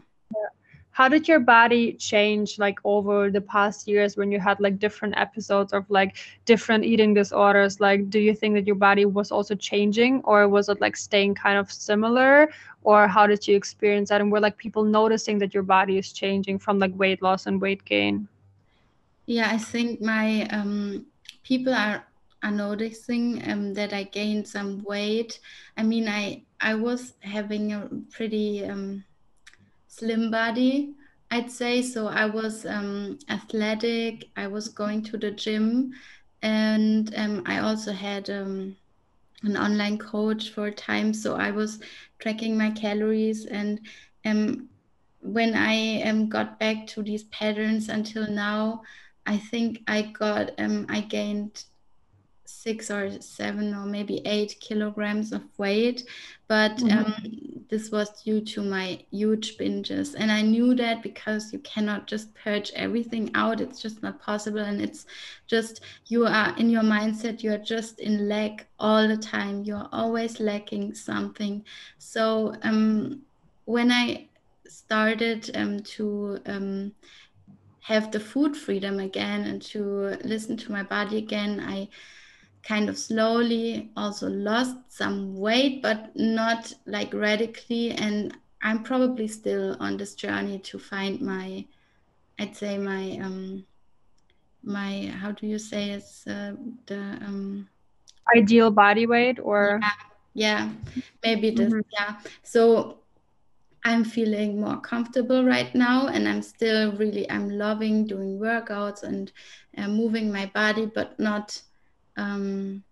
[0.92, 5.18] how did your body change like over the past years when you had like different
[5.18, 7.80] episodes of like different eating disorders?
[7.80, 11.36] Like do you think that your body was also changing or was it like staying
[11.36, 12.50] kind of similar?
[12.84, 16.12] Or how did you experience that and were like people noticing that your body is
[16.12, 18.28] changing from like weight loss and weight gain?
[19.26, 21.06] Yeah i think my um
[21.44, 22.06] people are
[22.44, 25.40] are noticing um, that I gained some weight.
[25.78, 29.04] I mean, I I was having a pretty um,
[30.02, 30.96] slim body,
[31.32, 31.82] I'd say.
[31.84, 35.94] So I was um, athletic, I was going to the gym,
[36.42, 38.76] and um, I also had um,
[39.44, 41.14] an online coach for a time.
[41.14, 41.80] So I was
[42.20, 43.80] tracking my calories and
[44.26, 44.70] um,
[45.22, 48.82] when I um, got back to these patterns until now,
[49.28, 51.64] I think I got um, I gained
[52.52, 56.04] six or seven or maybe eight kilograms of weight
[56.48, 56.98] but mm-hmm.
[56.98, 60.16] um, this was due to my huge binges.
[60.18, 63.62] And i knew that because you cannot just purge everything out.
[63.62, 64.60] It's just not possible.
[64.60, 65.06] And it's
[65.48, 69.64] just you are in your mindset you're just in lack all the time.
[69.64, 71.64] You're always lacking something.
[71.98, 73.22] So um,
[73.66, 74.28] when i
[74.68, 76.92] started um, to um,
[77.80, 81.88] have the food freedom again and to listen to my body again i
[82.64, 87.92] kind of slowly also lost some weight, but not like radically.
[87.92, 91.66] And I'm probably still on this journey to find my,
[92.40, 93.66] I'd say my, um,
[94.64, 96.54] my, how do you say it's uh,
[96.86, 97.68] the, um,
[98.36, 99.90] ideal body weight or yeah,
[100.34, 100.70] yeah
[101.24, 101.80] maybe this mm-hmm.
[101.92, 103.00] yeah so
[103.84, 109.32] i'm feeling more comfortable right now and i'm still really i'm loving doing workouts and
[109.78, 111.62] uh, moving my body but not
[112.18, 112.84] um,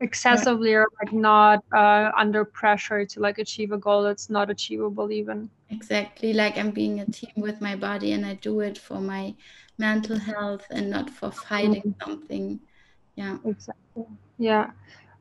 [0.00, 5.10] excessively or like not uh, under pressure to like achieve a goal that's not achievable
[5.12, 5.50] even.
[5.70, 9.34] Exactly like i'm being a team with my body and i do it for my
[9.78, 12.04] mental health and not for fighting mm-hmm.
[12.10, 12.60] something.
[13.16, 13.38] Yeah.
[13.44, 14.04] Exactly.
[14.38, 14.70] Yeah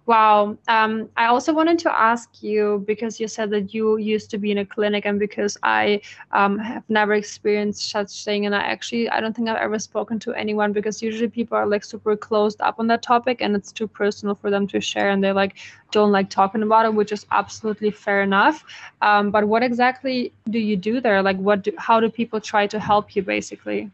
[0.05, 0.57] Wow.
[0.67, 4.51] Um, I also wanted to ask you because you said that you used to be
[4.51, 6.01] in a clinic, and because I
[6.31, 10.19] um, have never experienced such thing, and I actually I don't think I've ever spoken
[10.19, 13.71] to anyone because usually people are like super closed up on that topic, and it's
[13.71, 15.55] too personal for them to share, and they like
[15.91, 18.65] don't like talking about it, which is absolutely fair enough.
[19.01, 21.21] Um, but what exactly do you do there?
[21.21, 21.63] Like, what?
[21.63, 23.89] Do, how do people try to help you, basically?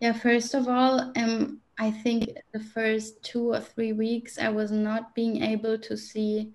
[0.00, 0.14] Yeah.
[0.14, 5.14] First of all, um I think the first two or three weeks, I was not
[5.14, 6.52] being able to see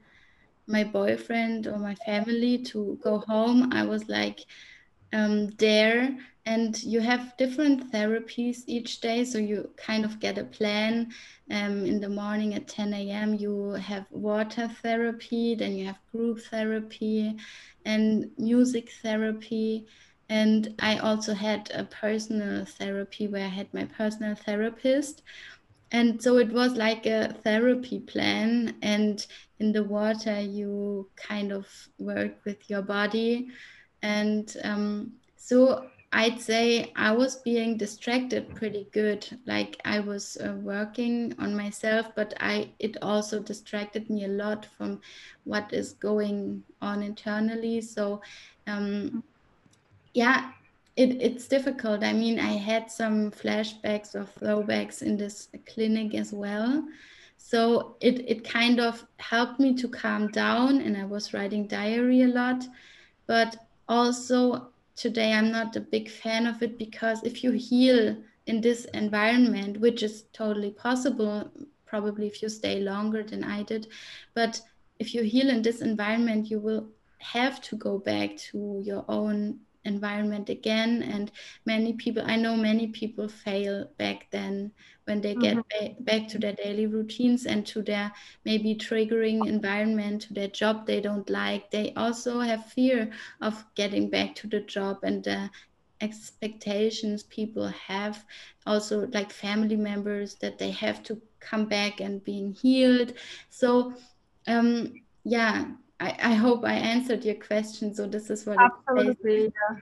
[0.67, 3.71] my boyfriend or my family to go home.
[3.71, 4.41] I was like
[5.13, 9.23] um, there, and you have different therapies each day.
[9.23, 11.13] So you kind of get a plan.
[11.51, 16.39] Um, in the morning at 10 a.m., you have water therapy, then you have group
[16.41, 17.37] therapy
[17.85, 19.85] and music therapy
[20.29, 25.21] and I also had a personal therapy where I had my personal therapist.
[25.91, 28.75] And so it was like a therapy plan.
[28.81, 29.25] And
[29.59, 31.67] in the water, you kind of
[31.99, 33.49] work with your body.
[34.01, 39.27] And um, so I'd say I was being distracted pretty good.
[39.45, 44.67] Like I was uh, working on myself, but I it also distracted me a lot
[44.77, 45.01] from
[45.43, 47.81] what is going on internally.
[47.81, 48.21] So
[48.67, 49.23] um,
[50.13, 50.51] yeah
[50.95, 52.03] it, it's difficult.
[52.03, 56.87] I mean i had some flashbacks or throwbacks in this clinic as well.
[57.37, 62.21] So it, it kind of helped me to calm down and i was writing diary
[62.21, 62.63] a lot.
[63.25, 63.57] But
[63.87, 68.85] also today i'm not a big fan of it because if you heal in this
[68.93, 71.51] environment which is totally possible
[71.85, 73.87] probably if you stay longer than i did
[74.35, 74.61] but
[74.99, 76.87] if you heal in this environment you will
[77.17, 81.31] have to go back to your own environment again and
[81.65, 84.71] many people i know many people fail back then
[85.05, 85.85] when they get mm-hmm.
[85.85, 88.11] ba- back to their daily routines and to their
[88.45, 91.69] maybe triggering environment to their job they don't like.
[91.71, 93.11] They also have fear
[93.41, 95.49] of getting back to the job and the
[96.01, 98.25] expectations people have.
[98.65, 103.13] Also like family members that they have to come back and being healed.
[103.49, 103.93] So
[104.47, 105.65] um yeah
[105.99, 107.93] I, I hope I answered your question.
[107.93, 109.43] So this is what absolutely.
[109.43, 109.77] Yeah.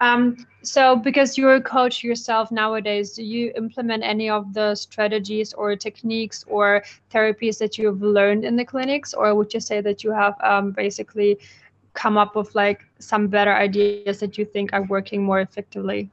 [0.00, 5.52] Um, so because you're a coach yourself nowadays, do you implement any of the strategies
[5.52, 6.82] or techniques or
[7.12, 10.70] therapies that you've learned in the clinics, or would you say that you have um,
[10.72, 11.38] basically
[11.92, 16.10] come up with like some better ideas that you think are working more effectively?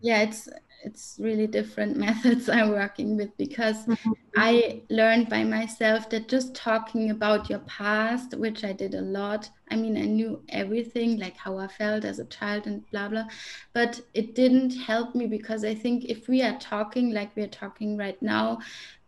[0.00, 0.48] Yeah, it's
[0.84, 4.12] it's really different methods I'm working with because mm-hmm.
[4.36, 9.48] I learned by myself that just talking about your past, which I did a lot,
[9.70, 13.24] I mean, I knew everything, like how I felt as a child and blah, blah,
[13.72, 17.96] but it didn't help me because I think if we are talking like we're talking
[17.96, 18.58] right now,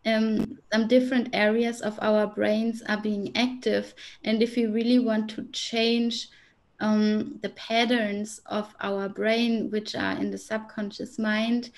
[0.07, 3.95] um, some different areas of our brains are being active.
[4.23, 6.29] And if we really want to change
[6.81, 11.71] um, the patterns of our brain, which are in the subconscious mind,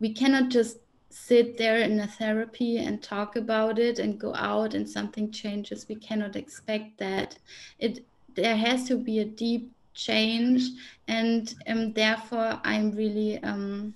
[0.00, 0.78] we cannot just
[1.10, 5.88] sit there in a therapy and talk about it and go out and something changes.
[5.88, 7.36] We cannot expect that.
[7.78, 8.04] It
[8.36, 10.62] there has to be a deep change,
[11.08, 13.94] and um, therefore I'm really um,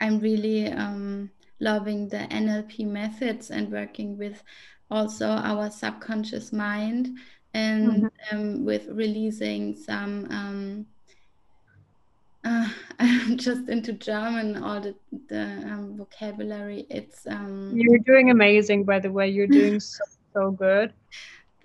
[0.00, 4.42] I'm really um, loving the NLP methods and working with
[4.90, 7.18] also our subconscious mind
[7.54, 8.36] and mm-hmm.
[8.36, 10.86] um, with releasing some um,
[12.44, 14.94] uh, I'm just into German, all the,
[15.28, 16.86] the um, vocabulary.
[16.90, 19.28] It's um, you're doing amazing, by the way.
[19.28, 20.92] You're doing so so good.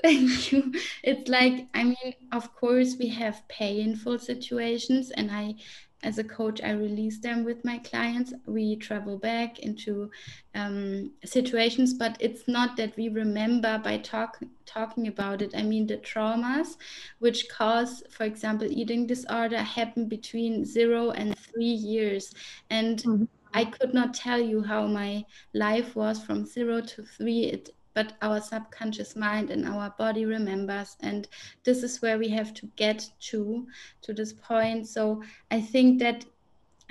[0.04, 0.74] Thank you.
[1.04, 5.56] It's like I mean, of course, we have painful situations, and I
[6.04, 8.34] as a coach, I release them with my clients.
[8.45, 10.12] We travel back into
[10.54, 15.54] um, situations, but it's not that we remember by talk, talking about it.
[15.56, 16.78] I mean, the traumas
[17.20, 22.34] which cause, for example, eating disorder happen between zero and three years.
[22.70, 23.24] And mm-hmm.
[23.54, 27.45] I could not tell you how my life was from zero to three.
[27.45, 31.28] It but our subconscious mind and our body remembers and
[31.64, 33.66] this is where we have to get to
[34.04, 34.88] to this point.
[34.88, 36.24] So i think that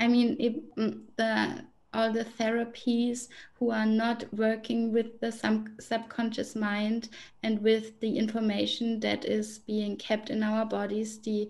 [0.01, 0.29] i mean
[0.77, 7.09] mm, the all the therapies who are not working with the sub- subconscious mind
[7.45, 11.49] and with the information that is being kept in our bodies the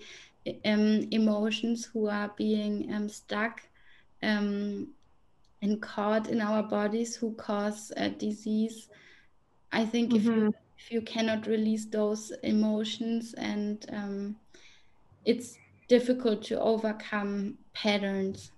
[0.67, 3.63] um, emotions who are being um, stuck
[4.23, 4.89] um,
[5.63, 8.89] and caught in our bodies who cause disease
[9.73, 10.17] I think mm-hmm.
[10.17, 10.49] if you mm-hmm.
[10.79, 14.37] if you cannot release those emotions and um,
[15.25, 15.59] it's
[15.89, 18.53] difficult to overcome patterns.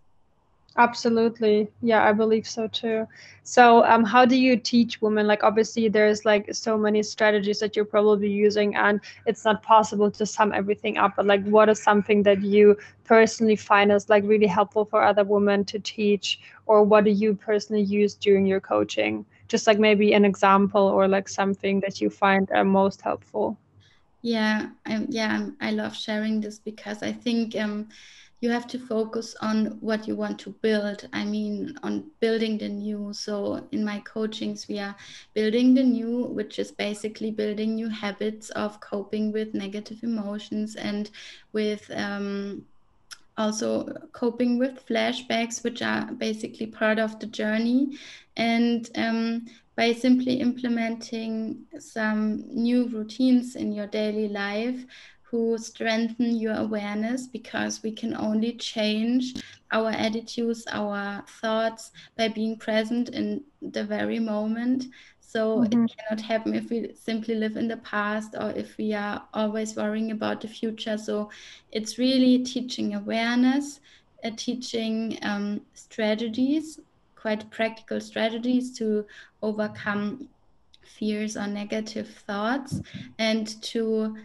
[0.76, 1.68] Absolutely.
[1.82, 3.08] Yeah, I believe so too.
[3.42, 5.26] So, um, how do you teach women?
[5.26, 10.08] Like, obviously, there's like so many strategies that you're probably using, and it's not possible
[10.12, 11.16] to sum everything up.
[11.16, 15.24] But, like, what is something that you personally find as like really helpful for other
[15.24, 19.26] women to teach, or what do you personally use during your coaching?
[19.48, 23.56] Just like maybe an example or like something that you find uh, most helpful.
[24.22, 27.88] Yeah, I, yeah, I love sharing this because I think um,
[28.40, 31.08] you have to focus on what you want to build.
[31.12, 33.12] I mean, on building the new.
[33.12, 34.96] So in my coachings, we are
[35.34, 41.10] building the new, which is basically building new habits of coping with negative emotions and
[41.52, 42.64] with um,
[43.38, 47.96] also coping with flashbacks, which are basically part of the journey.
[48.36, 54.84] And um, by simply implementing some new routines in your daily life,
[55.30, 59.34] who strengthen your awareness because we can only change
[59.72, 64.86] our attitudes, our thoughts by being present in the very moment.
[65.28, 65.84] So mm-hmm.
[65.84, 69.76] it cannot happen if we simply live in the past or if we are always
[69.76, 70.96] worrying about the future.
[70.96, 71.28] So
[71.70, 73.80] it's really teaching awareness,
[74.24, 76.80] uh, teaching um, strategies,
[77.14, 79.04] quite practical strategies to
[79.42, 80.30] overcome
[80.80, 82.80] fears or negative thoughts
[83.18, 84.16] and to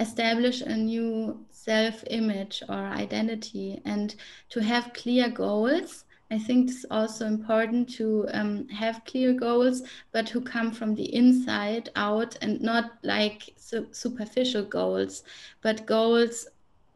[0.00, 4.16] establish a new self image or identity and
[4.48, 6.06] to have clear goals.
[6.30, 11.12] I think it's also important to um, have clear goals, but who come from the
[11.14, 15.24] inside out and not like su- superficial goals,
[15.60, 16.46] but goals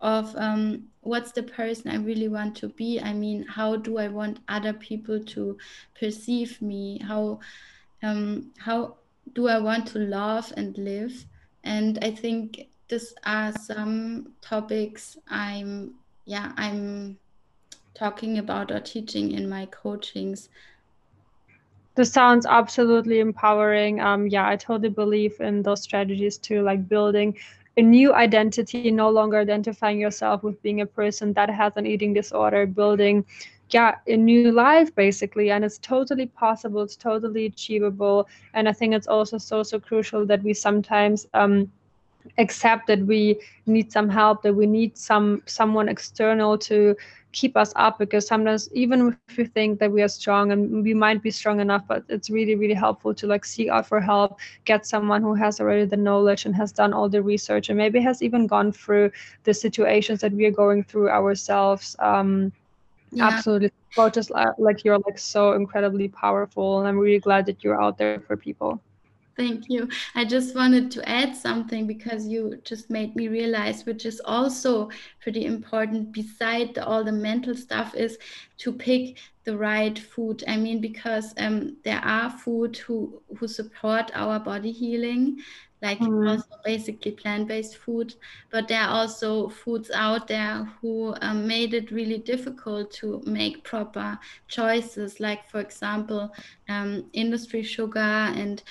[0.01, 3.01] of um, what's the person I really want to be.
[3.01, 5.59] I mean, how do I want other people to
[5.99, 7.01] perceive me?
[7.01, 7.41] How
[8.03, 8.97] um, how
[9.33, 11.25] do I want to love and live?
[11.65, 15.95] And I think these are some topics I'm
[16.27, 17.19] yeah I'm
[17.95, 20.49] talking about or teaching in my coachings.
[21.97, 24.01] This sounds absolutely empowering.
[24.01, 27.37] Um, yeah, I totally believe in those strategies too, like building
[27.77, 32.15] a new identity, no longer identifying yourself with being a person that has an eating
[32.15, 33.25] disorder, building
[33.71, 35.51] yeah, a new life basically.
[35.51, 38.29] And it's totally possible, it's totally achievable.
[38.55, 41.71] And I think it's also so so crucial that we sometimes um
[42.39, 46.97] accept that we need some help that we need some someone external to
[47.35, 50.95] keep us up because sometimes even if we think that we are strong and we
[50.95, 54.39] might be strong enough but it's really really helpful to like seek out for help
[54.65, 58.01] get someone who has already the knowledge and has done all the research and maybe
[58.01, 59.11] has even gone through
[59.45, 61.97] the situations that we are going through ourselves.
[61.99, 62.53] Um
[63.13, 63.27] yeah.
[63.29, 63.71] absolutely.
[64.13, 68.21] Just like you're like so incredibly powerful and i'm really glad that you're out there
[68.21, 68.81] for people
[69.37, 69.89] Thank you.
[70.15, 74.91] I just wanted to add something because you just made me realize, which is also
[75.21, 78.17] pretty important beside the, all the mental stuff, is
[78.59, 80.45] to pick the right food.
[80.47, 85.41] I mean, because um, there are food who who support our body healing,
[85.83, 86.31] like mm.
[86.31, 88.15] also basically plant-based food,
[88.51, 93.65] but there are also foods out there who um, made it really difficult to make
[93.65, 95.19] proper choices.
[95.19, 96.33] Like for example,
[96.69, 98.63] um, industry sugar and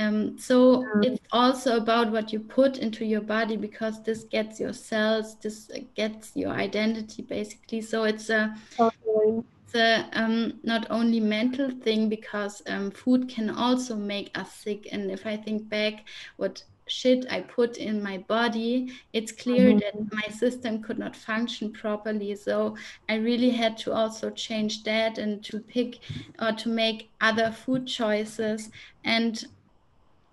[0.00, 4.72] um, so it's also about what you put into your body because this gets your
[4.72, 7.82] cells, this gets your identity basically.
[7.82, 9.42] So it's a, okay.
[9.66, 14.88] it's a um, not only mental thing because um, food can also make us sick.
[14.90, 16.06] And if I think back,
[16.38, 19.80] what shit I put in my body, it's clear mm-hmm.
[19.80, 22.34] that my system could not function properly.
[22.36, 22.74] So
[23.10, 25.98] I really had to also change that and to pick
[26.40, 28.70] or to make other food choices.
[29.04, 29.44] And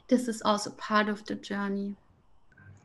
[0.08, 1.96] this is also part of the journey.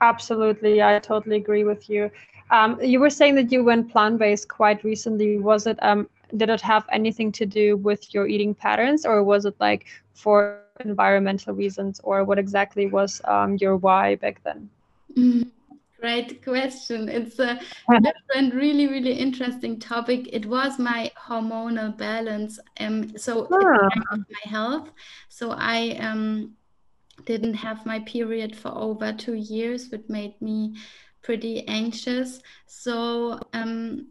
[0.01, 2.11] Absolutely, I totally agree with you.
[2.51, 5.39] Um, you were saying that you went plant-based quite recently.
[5.39, 9.45] Was it um, did it have anything to do with your eating patterns, or was
[9.45, 14.69] it like for environmental reasons, or what exactly was um, your why back then?
[16.01, 17.09] Great question.
[17.09, 17.61] It's a
[18.03, 20.29] different, really, really interesting topic.
[20.33, 22.59] It was my hormonal balance.
[22.81, 23.89] Um, so ah.
[24.11, 24.91] my health.
[25.29, 26.57] So I um
[27.25, 30.77] didn't have my period for over two years, which made me
[31.23, 32.41] pretty anxious.
[32.67, 34.09] So um,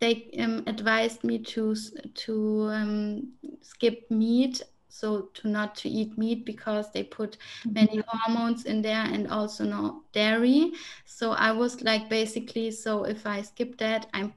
[0.00, 1.74] they um, advised me to
[2.14, 3.32] to um,
[3.62, 8.16] skip meat, so to not to eat meat because they put many mm-hmm.
[8.18, 10.72] hormones in there and also no dairy.
[11.04, 14.32] So I was like basically, so if I skip that, I'm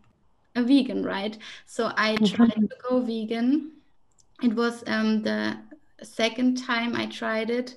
[0.56, 1.38] a vegan, right?
[1.66, 2.66] So I tried mm-hmm.
[2.66, 3.74] to go vegan.
[4.42, 5.58] It was um, the
[6.04, 7.76] second time I tried it.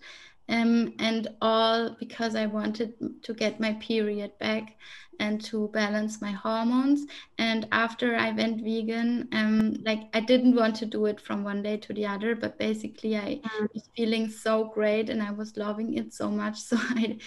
[0.51, 4.77] Um, and all because I wanted to get my period back
[5.21, 7.07] and to balance my hormones.
[7.39, 11.63] And after I went vegan, um, like I didn't want to do it from one
[11.63, 13.73] day to the other, but basically I mm.
[13.73, 16.59] was feeling so great and I was loving it so much.
[16.71, 17.19] So I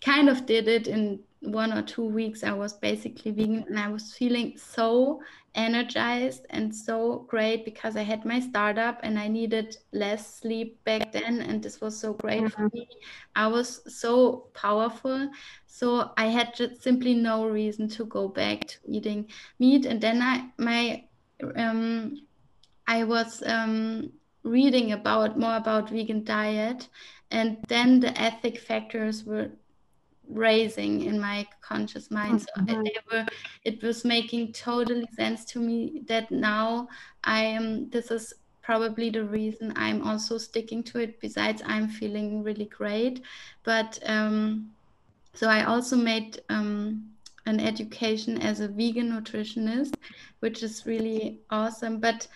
[0.00, 3.88] kind of did it in one or two weeks i was basically vegan and i
[3.88, 5.20] was feeling so
[5.54, 11.12] energized and so great because i had my startup and i needed less sleep back
[11.12, 12.48] then and this was so great mm-hmm.
[12.48, 12.88] for me.
[13.36, 15.30] I was so powerful.
[15.66, 19.28] So i had just simply no reason to go back to eating
[19.58, 19.86] meat.
[19.86, 21.04] And then i my
[21.56, 22.26] um
[22.86, 26.88] i was um reading about more about vegan diet.
[27.30, 29.50] And then the ethic factors were
[30.28, 32.42] raising in my conscious mind.
[32.42, 32.82] So mm-hmm.
[32.82, 33.26] they were
[33.64, 36.88] it was making totally sense to me that now
[37.24, 41.20] i am this is probably the reason i'm also sticking to it.
[41.20, 43.22] Besides i'm feeling really great.
[43.64, 44.70] But um
[45.34, 47.10] so i also made um
[47.46, 49.94] an education as a vegan nutritionist
[50.40, 52.00] which is really awesome.
[52.00, 52.26] But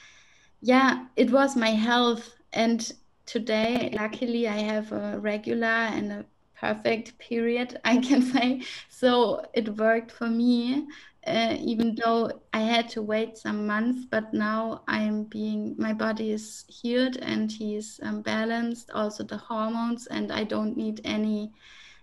[0.60, 2.34] yeah it was my health.
[2.52, 2.92] And
[3.26, 6.24] today luckily i have a regular and a
[6.60, 8.62] perfect period, I can say.
[8.88, 10.86] So it worked for me,
[11.26, 14.06] uh, even though I had to wait some months.
[14.10, 20.06] But now I'm being, my body is healed and he's um, balanced, also the hormones,
[20.06, 21.52] and I don't need any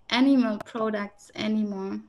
[0.10, 2.00] animal products anymore.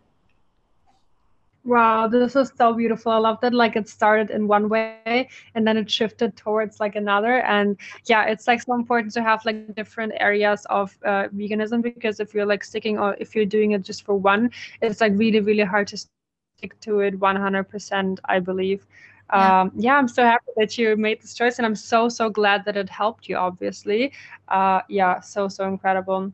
[1.66, 3.10] Wow, this is so beautiful.
[3.10, 6.94] I love that like it started in one way and then it shifted towards like
[6.94, 7.40] another.
[7.42, 12.20] And yeah, it's like so important to have like different areas of uh, veganism because
[12.20, 15.40] if you're like sticking or if you're doing it just for one, it's like really,
[15.40, 18.86] really hard to stick to it 100%, I believe.
[19.32, 19.62] Yeah.
[19.62, 22.64] Um, yeah, I'm so happy that you made this choice and I'm so, so glad
[22.66, 24.12] that it helped you, obviously.
[24.46, 26.32] Uh, yeah, so, so incredible.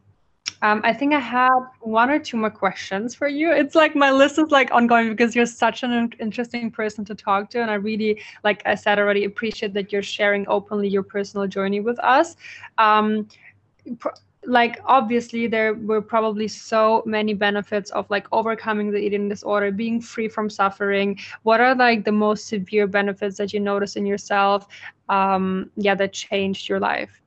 [0.63, 3.51] Um, I think I had one or two more questions for you.
[3.51, 7.51] It's like my list is like ongoing because you're such an interesting person to talk
[7.51, 11.49] to, and I really, like I said already, appreciate that you're sharing openly your personal
[11.49, 12.37] journey with us.
[12.79, 13.29] Um,
[14.45, 20.01] like obviously there were probably so many benefits of like overcoming the eating disorder being
[20.01, 24.67] free from suffering what are like the most severe benefits that you notice in yourself
[25.09, 27.22] um yeah that changed your life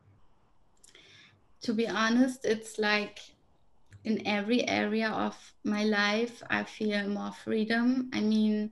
[1.62, 3.20] to be honest, it's like
[4.04, 8.10] in every area of my life, I feel more freedom.
[8.14, 8.72] I mean,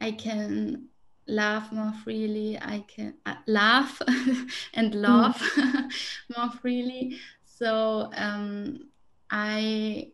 [0.00, 0.88] I can
[1.26, 2.58] laugh more freely.
[2.60, 4.00] I can uh, laugh
[4.74, 5.90] and love mm.
[6.36, 7.18] more freely.
[7.44, 8.88] So um,
[9.30, 10.12] I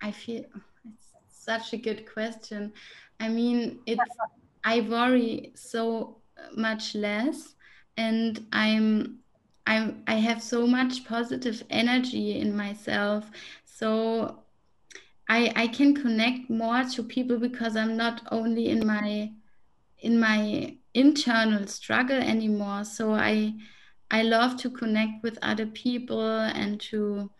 [0.00, 0.44] I feel
[0.84, 2.72] it's such a good question.
[3.20, 4.00] I mean, it's
[4.64, 6.18] I worry so
[6.56, 7.54] much less,
[7.96, 9.20] and I'm
[9.66, 13.30] I I have so much positive energy in myself.
[13.64, 14.44] So
[15.28, 19.32] I I can connect more to people because I'm not only in my
[19.98, 22.84] in my internal struggle anymore.
[22.84, 23.54] So I
[24.10, 27.30] I love to connect with other people and to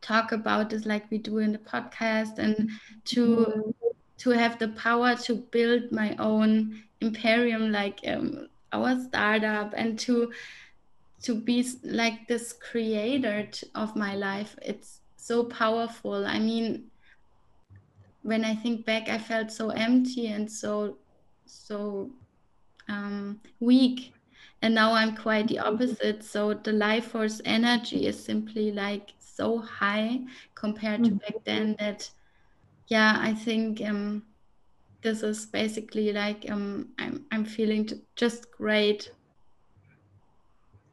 [0.00, 2.68] talk about this like we do in the podcast and
[3.04, 3.72] to
[4.18, 10.32] to have the power to build my own imperium like um, our startup and to
[11.22, 14.56] to be like this creator of my life.
[14.62, 16.26] It's so powerful.
[16.26, 16.88] I mean
[18.24, 20.96] when i think back i felt so empty and so
[21.44, 22.08] so
[22.88, 24.12] um, weak.
[24.60, 26.22] And now i'm quite the opposite.
[26.22, 30.20] So the life force energy is simply like so high
[30.54, 32.08] compared to back then that
[32.88, 34.22] yeah i think um,
[35.02, 39.10] this is basically like um, I'm, I'm feeling just great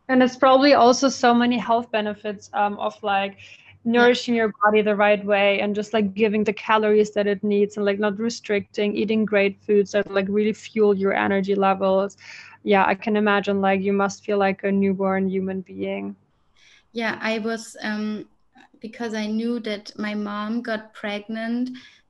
[0.10, 3.38] and it's probably also so many health benefits um, of like
[3.86, 7.78] nourishing your body the right way and just like giving the calories that it needs
[7.78, 12.18] and like not restricting eating great foods that like really fuel your energy levels.
[12.64, 16.16] Yeah i can imagine like you must feel like a newborn human being.
[16.92, 18.28] Yeah i was um
[18.82, 21.70] because i knew that my mom got pregnant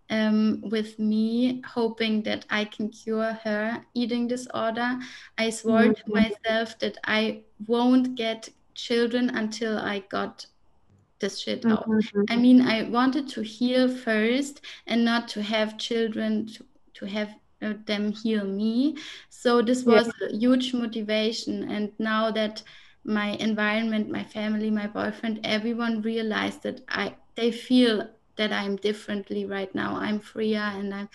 [0.09, 4.99] um, with me, hoping that I can cure her eating disorder.
[5.37, 5.93] I swore mm-hmm.
[5.93, 10.45] to myself that I won't get children until I got
[11.19, 11.87] this shit out.
[11.87, 12.23] Mm-hmm.
[12.29, 17.35] I mean, I wanted to heal first and not to have children to, to have
[17.61, 18.97] uh, them heal me.
[19.29, 20.27] So this was yeah.
[20.27, 21.69] a huge motivation.
[21.69, 22.63] And now that
[23.03, 29.45] my environment, my family, my boyfriend, everyone realized that I they feel that I'm differently
[29.45, 29.97] right now.
[29.97, 31.07] I'm freer and I,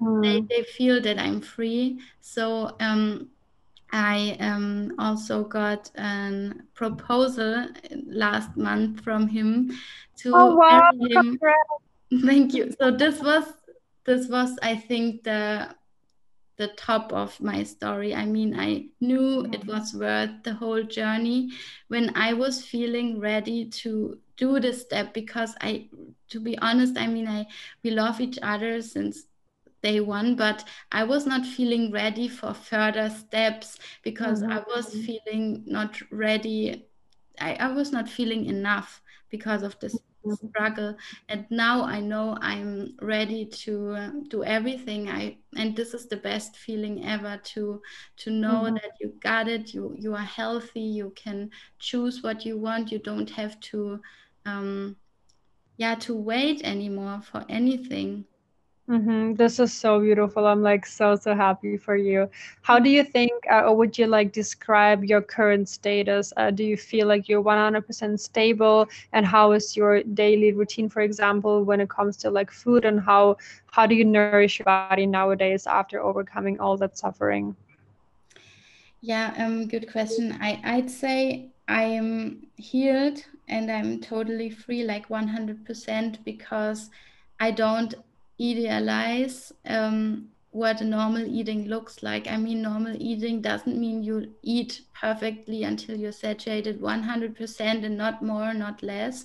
[0.00, 0.20] mm.
[0.20, 2.00] they, they feel that I'm free.
[2.20, 3.28] So um,
[3.92, 7.68] I um, also got a proposal
[8.06, 9.78] last month from him
[10.18, 10.90] to oh, wow.
[11.00, 11.38] him.
[12.26, 12.74] Thank you.
[12.80, 13.44] So this was
[14.04, 15.76] this was I think the
[16.56, 18.12] the top of my story.
[18.12, 21.50] I mean, I knew it was worth the whole journey
[21.88, 25.88] when I was feeling ready to do this step because I
[26.30, 27.46] to be honest, I mean I
[27.82, 29.24] we love each other since
[29.82, 34.52] day one, but I was not feeling ready for further steps because mm-hmm.
[34.52, 36.86] I was feeling not ready.
[37.40, 39.96] I, I was not feeling enough because of this.
[40.30, 40.96] Struggle.
[41.28, 45.08] And now i know i'm ready to uh, do everything.
[45.08, 47.82] I and this is the best feeling ever to
[48.18, 48.74] to know mm-hmm.
[48.74, 49.74] that you got it.
[49.74, 50.80] You you are healthy.
[50.80, 52.92] You can choose what you want.
[52.92, 54.00] You don't have to
[54.46, 54.96] um
[55.76, 58.24] yeah to wait anymore for anything
[58.90, 59.34] Mm-hmm.
[59.34, 60.46] This is so beautiful.
[60.46, 62.28] I'm like so so happy for you.
[62.62, 66.32] How do you think, uh, or would you like describe your current status?
[66.36, 68.88] Uh, do you feel like you're 100% stable?
[69.12, 73.00] And how is your daily routine, for example, when it comes to like food and
[73.00, 73.36] how
[73.72, 77.56] how do you nourish your body nowadays after overcoming all that suffering?
[79.00, 80.32] Yeah, um, good question.
[80.40, 86.90] I I'd say I am healed and I'm totally free, like 100%, because
[87.40, 87.94] I don't
[88.40, 92.26] idealize um, what normal eating looks like.
[92.26, 98.22] I mean, normal eating doesn't mean you eat perfectly until you're satiated 100% and not
[98.22, 99.24] more, not less.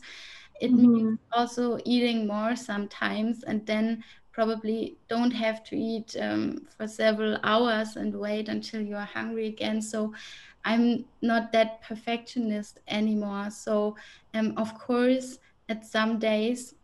[0.62, 0.94] It mm-hmm.
[0.94, 7.40] means also eating more sometimes and then probably don't have to eat um, for several
[7.44, 9.82] hours and wait until you're hungry again.
[9.82, 10.14] So
[10.64, 13.50] I'm not that perfectionist anymore.
[13.50, 13.96] So,
[14.34, 15.40] um, of course,
[15.70, 16.76] at some days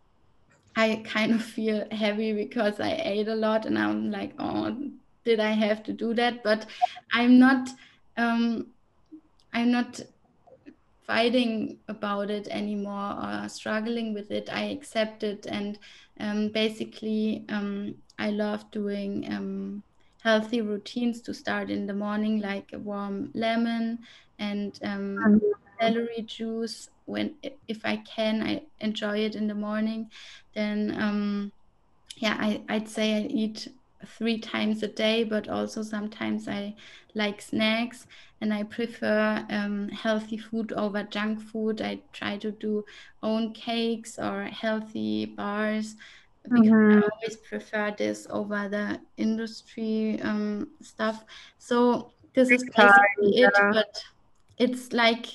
[0.76, 4.76] I kind of feel heavy because I ate a lot and I'm like, oh,
[5.24, 6.44] did I have to do that?
[6.44, 6.66] But
[7.14, 7.70] I'm not,
[8.18, 8.68] um,
[9.54, 10.02] I'm not
[11.06, 14.50] fighting about it anymore or struggling with it.
[14.52, 15.78] I accept it and
[16.20, 19.84] um, basically um, I love doing um,
[20.24, 24.00] healthy routines to start in the morning, like a warm lemon
[24.40, 25.63] and um, mm-hmm.
[25.80, 27.36] Celery juice when
[27.68, 30.10] if I can, I enjoy it in the morning.
[30.54, 31.52] Then um,
[32.18, 33.68] yeah, I, I'd say I eat
[34.06, 36.76] three times a day, but also sometimes I
[37.16, 38.06] like snacks
[38.42, 41.82] and I prefer um, healthy food over junk food.
[41.82, 42.84] I try to do
[43.22, 45.96] own cakes or healthy bars
[46.44, 47.00] because mm-hmm.
[47.00, 51.24] I always prefer this over the industry um, stuff.
[51.58, 54.04] So this is basically it, but
[54.58, 55.28] it's like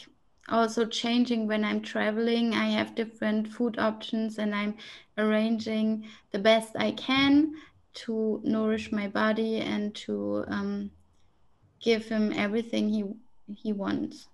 [0.51, 2.55] also changing when I'm traveling.
[2.55, 4.77] I have different food options and I'm
[5.17, 7.55] arranging the best I can
[7.95, 10.91] to nourish my body and to um,
[11.81, 13.05] give him everything he
[13.55, 14.29] he wants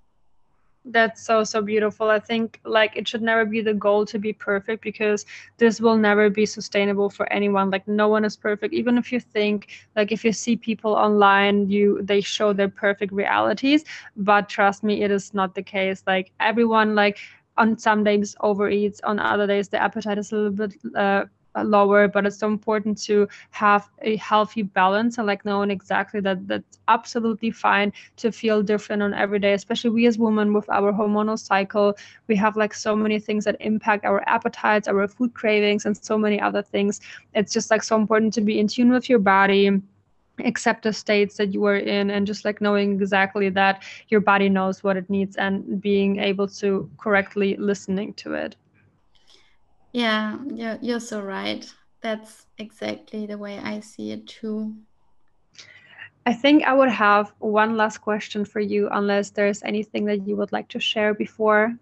[0.84, 2.10] that's so so beautiful.
[2.10, 5.24] I think like it should never be the goal to be perfect because
[5.58, 7.70] this will never be sustainable for anyone.
[7.70, 8.74] Like no one is perfect.
[8.74, 13.12] Even if you think like if you see people online you they show their perfect
[13.12, 13.84] realities.
[14.16, 16.02] But trust me it is not the case.
[16.06, 17.18] Like everyone like
[17.56, 21.24] on some days overeats on other days the appetite is a little bit uh,
[21.56, 26.20] Uh, lower but it's so important to have a healthy balance and like knowing exactly
[26.20, 30.68] that that's absolutely fine to feel different on every day especially we as women with
[30.68, 31.96] our hormonal cycle.
[32.26, 36.18] We have like so many things that impact our appetites our food cravings and so
[36.18, 37.00] many other things.
[37.34, 39.80] It's just like so important to be in tune with your body
[40.44, 44.48] accept the states that you are in and just like knowing exactly that your body
[44.48, 48.56] knows what it needs and being able to correctly listening to it
[49.94, 51.64] yeah, you're, you're so right.
[52.02, 54.74] That's exactly the way I see it too.
[56.26, 60.34] I think I would have one last question for you, unless there's anything that you
[60.36, 61.76] would like to share before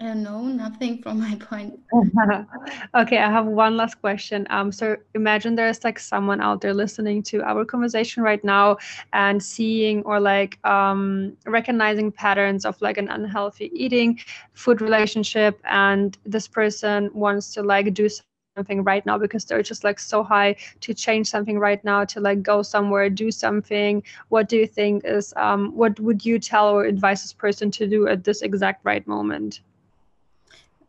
[0.00, 1.80] uh, no, nothing from my point.
[2.94, 4.46] okay, I have one last question.
[4.50, 8.76] Um, so imagine there's like someone out there listening to our conversation right now
[9.12, 14.18] and seeing or like um, recognizing patterns of like an unhealthy eating,
[14.52, 19.46] food relationship, and this person wants to like do something right now because they're just
[19.52, 24.48] like so high to change something right now to like go somewhere do something what
[24.48, 28.06] do you think is um, what would you tell or advise this person to do
[28.08, 29.60] at this exact right moment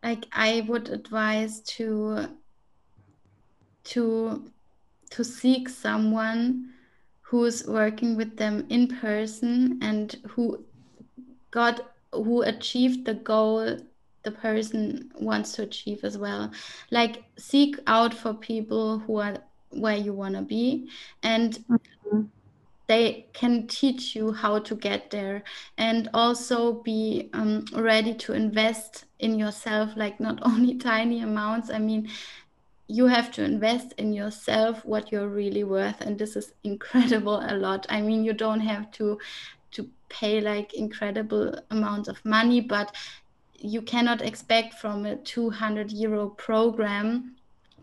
[0.08, 2.30] like I would advise to
[3.92, 4.02] to
[5.10, 6.70] to seek someone
[7.22, 10.64] who's working with them in person and who
[11.52, 11.76] got
[12.14, 13.78] who achieved the goal
[14.24, 16.52] the person wants to achieve as well
[16.90, 19.38] like seek out for people who are
[19.72, 20.90] where you want to be
[21.24, 21.64] and.
[22.88, 25.44] They can teach you how to get there
[25.78, 31.70] and also be um, ready to invest in yourself like not only tiny amounts.
[31.70, 32.10] I mean
[32.90, 37.56] you have to invest in yourself what you're really worth and this is incredible a
[37.56, 37.86] lot.
[37.90, 39.20] I mean you don't have to
[39.72, 42.96] to pay like incredible amounts of money but
[43.60, 47.37] you cannot expect from a 200 euro program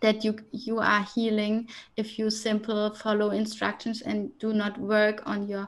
[0.05, 1.67] that you you are healing
[1.97, 5.67] if you simple follow instructions and do not work on your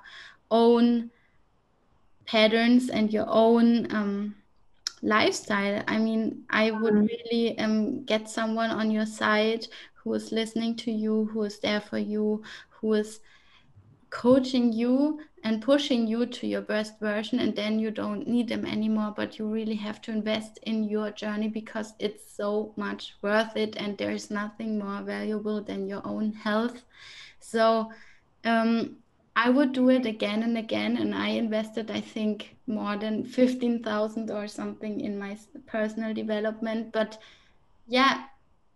[0.51, 1.11] own
[2.27, 4.35] patterns and your own um,
[5.01, 7.07] lifestyle i mean i would mm-hmm.
[7.07, 11.81] really um, get someone on your side who is listening to you who is there
[11.81, 13.21] for you who is
[14.11, 18.65] coaching you and pushing you to your best version and then you don't need them
[18.65, 23.57] anymore but you really have to invest in your journey because it's so much worth
[23.57, 26.83] it and there's nothing more valuable than your own health.
[27.41, 27.91] So
[28.45, 28.97] um,
[29.37, 34.31] i would do it again and again and i invested i think more than 15000
[34.31, 37.19] or something in my personal development but
[37.87, 38.24] yeah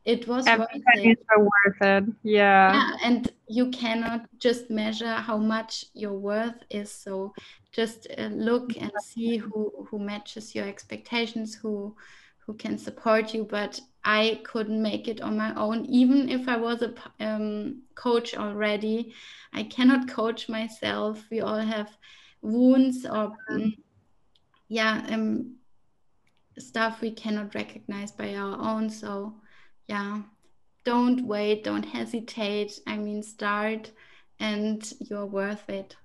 [0.04, 1.18] it was worth it.
[1.36, 2.04] worth it.
[2.22, 2.72] Yeah.
[2.72, 6.90] Yeah, and you cannot just measure how much your worth is.
[6.90, 7.34] So
[7.72, 11.94] just uh, look and see who who matches your expectations, who
[12.38, 13.44] who can support you.
[13.44, 18.34] But I couldn't make it on my own, even if I was a um, coach
[18.34, 19.14] already.
[19.52, 21.22] I cannot coach myself.
[21.30, 21.90] We all have
[22.40, 23.74] wounds or um,
[24.68, 25.56] yeah, um,
[26.58, 28.88] stuff we cannot recognize by our own.
[28.88, 29.39] So
[29.90, 30.22] yeah,
[30.84, 32.80] don't wait, don't hesitate.
[32.86, 33.92] I mean, start
[34.40, 35.96] and you're worth it.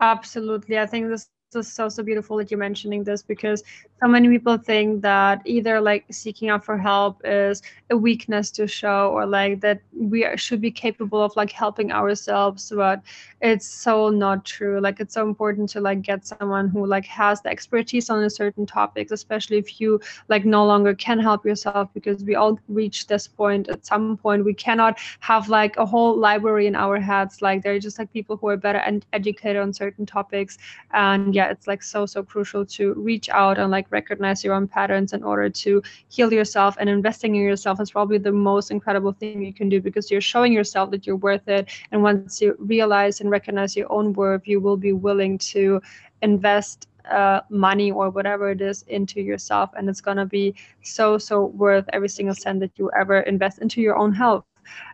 [0.00, 0.78] Absolutely.
[0.78, 3.62] I think this is so so beautiful that you're mentioning this because
[4.02, 8.66] so many people think that either like seeking out for help is a weakness to
[8.66, 13.02] show or like that we are, should be capable of like helping ourselves but
[13.42, 14.80] it's so not true.
[14.80, 18.30] Like it's so important to like get someone who like has the expertise on a
[18.30, 23.06] certain topic especially if you like no longer can help yourself because we all reach
[23.06, 23.68] this point.
[23.68, 27.42] At some point we cannot have like a whole library in our heads.
[27.42, 30.56] Like there are just like people who are better and educated on certain topics.
[30.92, 34.66] And yeah it's like so so crucial to reach out and like recognize your own
[34.68, 39.12] patterns in order to heal yourself and investing in yourself is probably the most incredible
[39.12, 41.68] thing you can do because you're showing yourself that you're worth it.
[41.90, 45.80] And once you realize and recognize your own worth you will be willing to
[46.22, 49.70] invest uh, money or whatever it is into yourself.
[49.76, 53.58] And it's going to be so so worth every single cent that you ever invest
[53.58, 54.44] into your own health.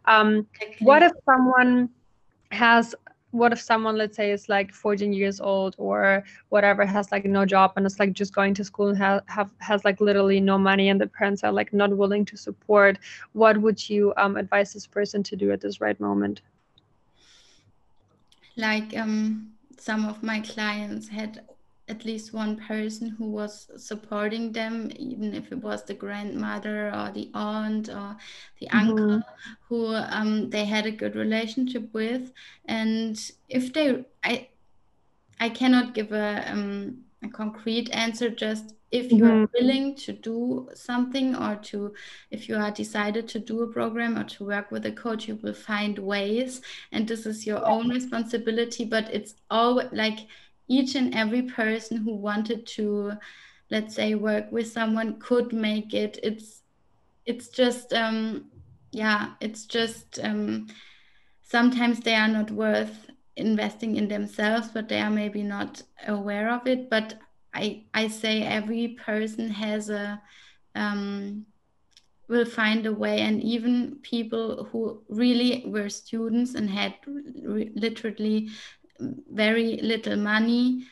[0.07, 0.47] Um,
[0.81, 1.91] what if someone
[2.53, 2.95] has
[3.37, 7.45] what if someone let's say is like 14 years old or whatever has like no
[7.45, 8.99] job and it's like just going to school and
[9.29, 12.99] have, has like literally no money and the parents are like not willing to support
[13.33, 16.41] what would you um, advise this person to do at this right moment?
[18.57, 21.45] Like um some of my clients had
[21.89, 27.13] at least one person who was supporting them, even if it was the grandmother or
[27.13, 28.17] the aunt or
[28.61, 28.79] the mm-hmm.
[28.79, 29.23] uncle
[29.69, 32.33] who um, they had a good relationship with.
[32.65, 33.19] And
[33.49, 34.49] if they, I,
[35.39, 38.31] I cannot give a, um, a concrete answer.
[38.31, 39.53] Just if you are mm-hmm.
[39.55, 41.95] willing to do something or to,
[42.33, 45.37] if you are decided to do a program or to work with a coach, you
[45.37, 46.63] will find ways.
[46.91, 48.85] And this is your own responsibility.
[48.85, 50.27] But it's all like
[50.69, 53.13] each and every person who wanted to
[53.71, 56.19] let's say work with someone could make it.
[56.23, 56.63] It's
[57.25, 58.51] it's just um
[58.93, 60.69] yeah it's just um
[61.43, 66.67] sometimes they are not worth investing in themselves but they are maybe not aware of
[66.67, 66.91] it.
[66.91, 67.15] But
[67.55, 70.21] i i say every person has a
[70.75, 71.47] um
[72.29, 73.21] will find a way.
[73.21, 78.49] And even people who really were students and had literally
[79.01, 80.87] very little money.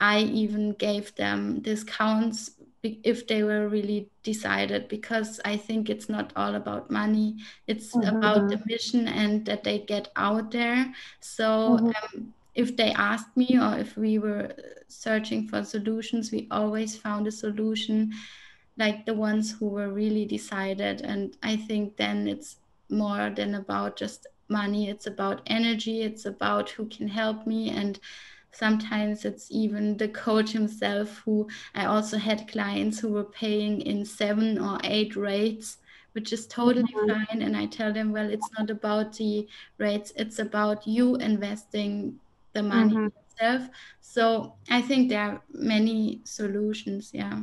[0.00, 2.52] I even gave them discounts
[2.82, 7.36] if they were really decided because I think it's not all about money.
[7.66, 8.16] It's mm-hmm.
[8.16, 10.92] about the mission and that they get out there.
[11.20, 11.86] So mm-hmm.
[11.88, 14.54] um, if they asked me or if we were
[14.88, 18.12] searching for solutions, we always found a solution
[18.78, 21.02] like the ones who were really decided.
[21.02, 22.56] And I think then it's
[22.88, 28.00] more than about just money it's about energy it's about who can help me and
[28.52, 34.04] sometimes it's even the coach himself who i also had clients who were paying in
[34.04, 35.78] seven or eight rates
[36.12, 37.24] which is totally mm-hmm.
[37.24, 39.46] fine and i tell them well it's not about the
[39.78, 42.18] rates it's about you investing
[42.52, 43.08] the money mm-hmm.
[43.40, 43.70] yourself
[44.00, 47.38] so i think there are many solutions yeah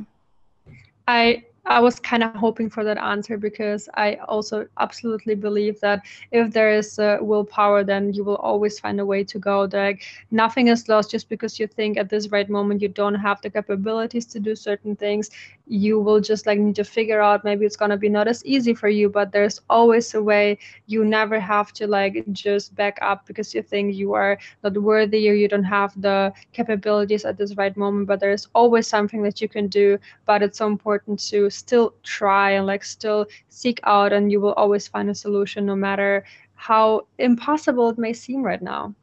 [1.06, 6.02] i I was kind of hoping for that answer because I also absolutely believe that
[6.32, 9.68] if there is uh, willpower, then you will always find a way to go.
[9.72, 13.40] Like nothing is lost just because you think at this right moment you don't have
[13.42, 15.30] the capabilities to do certain things.
[15.68, 18.74] You will just like need to figure out maybe it's gonna be not as easy
[18.74, 20.58] for you, but there's always a way.
[20.86, 25.28] You never have to like just back up because you think you are not worthy
[25.30, 28.06] or you don't have the capabilities at this right moment.
[28.08, 29.98] But there's always something that you can do.
[30.26, 34.54] But it's so important to still try and like still seek out and you will
[34.54, 36.24] always find a solution no matter
[36.54, 38.94] how impossible it may seem right now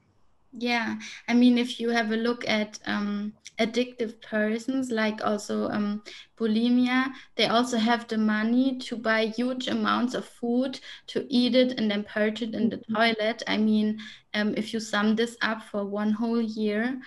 [0.51, 0.97] yeah
[1.27, 6.03] i mean if you have a look at um, addictive persons like also um,
[6.37, 7.11] bulimia.
[7.35, 11.89] They also have the money to buy huge amounts of food to eat it and
[11.89, 12.95] then purge it in the mm-hmm.
[12.95, 13.43] toilet.
[13.47, 13.99] I mean
[14.33, 16.99] um, if you sum this up for one whole year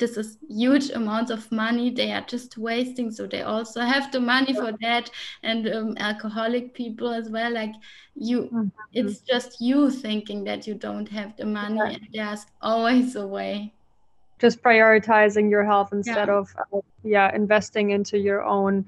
[0.00, 1.90] this is huge amounts of money.
[1.90, 3.10] They are just wasting.
[3.10, 5.10] So they also have the money for that.
[5.42, 7.52] And um, alcoholic people as well.
[7.52, 7.74] Like
[8.14, 8.68] you mm-hmm.
[8.92, 11.90] it's just you thinking that you don't have the money yeah.
[11.90, 13.72] and there's always a way
[14.38, 16.34] just prioritizing your health instead yeah.
[16.34, 18.86] of uh, yeah investing into your own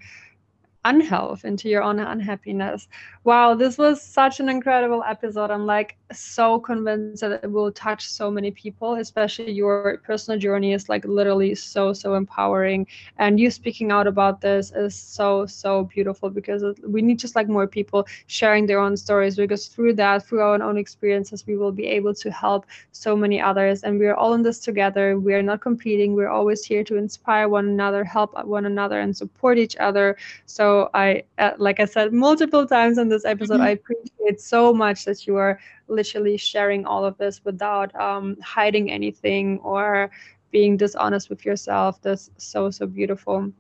[0.85, 2.89] unhealth into your own unhappiness
[3.29, 5.51] wow this was such an incredible episode.
[5.51, 10.73] I'm like so convinced that it will touch so many people especially your personal journey
[10.73, 12.87] is like literally so so empowering.
[13.19, 17.49] And you speaking out about this is so so beautiful because we need just like
[17.49, 21.73] more people sharing their own stories because through that through our own experiences we will
[21.83, 23.83] be able to help so many others.
[23.83, 25.19] And we're all in this together.
[25.19, 26.15] We are not competing.
[26.15, 30.17] We're always here to inspire one another help one another and support each other.
[30.47, 33.63] So i uh, like i said multiple times in this episode mm-hmm.
[33.63, 35.59] i appreciate so much that you are
[35.89, 40.11] literally sharing all of this without um, hiding anything or
[40.51, 42.01] being dishonest with yourself.
[42.03, 43.53] That's so so beautiful.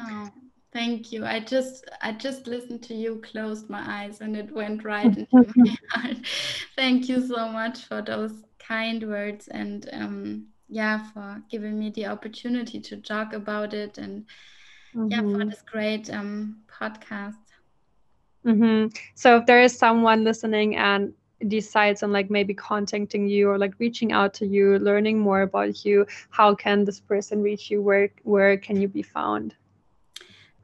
[0.00, 0.28] Oh,
[0.72, 1.24] thank you.
[1.24, 5.52] I just I just listened to you, closed my eyes, and it went right into
[5.56, 6.16] my heart.
[6.76, 12.06] Thank you so much for those kind words and um, yeah, for giving me the
[12.06, 14.26] opportunity to talk about it and
[14.94, 15.08] mm-hmm.
[15.08, 15.48] yeah, for mm-hmm.
[15.48, 17.47] this great um, podcast.
[18.48, 18.96] Mm-hmm.
[19.14, 21.12] So if there is someone listening and
[21.46, 25.84] decides on like maybe contacting you or like reaching out to you learning more about
[25.84, 27.82] you how can this person reach you?
[27.82, 29.54] Where where can you be found?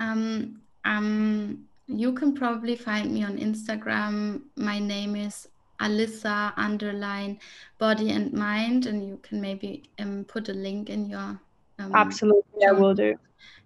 [0.00, 4.40] Um um you can probably find me on instagram.
[4.56, 5.48] My name is
[5.80, 7.38] alyssa underline
[7.78, 11.38] body and mind and you can maybe um, put a link in your
[11.80, 13.14] um, absolutely i will do.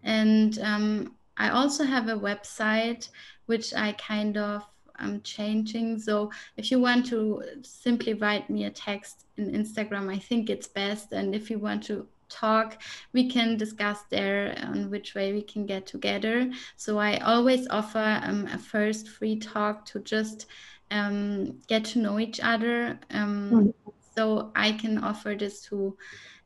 [0.03, 3.09] And um, i also have a website
[3.47, 4.65] which i kind of
[4.99, 6.01] I'm changing.
[6.01, 10.67] So if you want to simply write me a text in Instagram, I think it's
[10.67, 11.13] best.
[11.13, 12.83] And if you want to talk,
[13.13, 16.51] we can discuss there on which way we can get together.
[16.77, 20.47] So I always offer um, a first free talk to just
[20.91, 22.99] um, get to know each other.
[23.11, 23.91] Um, mm-hmm.
[24.17, 25.97] So I can offer this to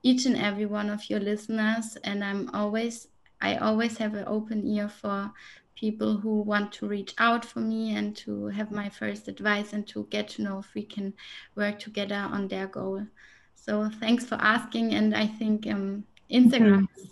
[0.03, 3.09] each and every one of your listeners, and I'm always
[3.43, 5.31] I always have an open ear for
[5.75, 9.87] people who want to reach out for me and to have my first advice and
[9.89, 11.13] to get to know if we can
[11.57, 13.05] work together on their goal.
[13.57, 14.95] So thanks for asking.
[14.95, 17.05] And I think um, Instagram, mm-hmm.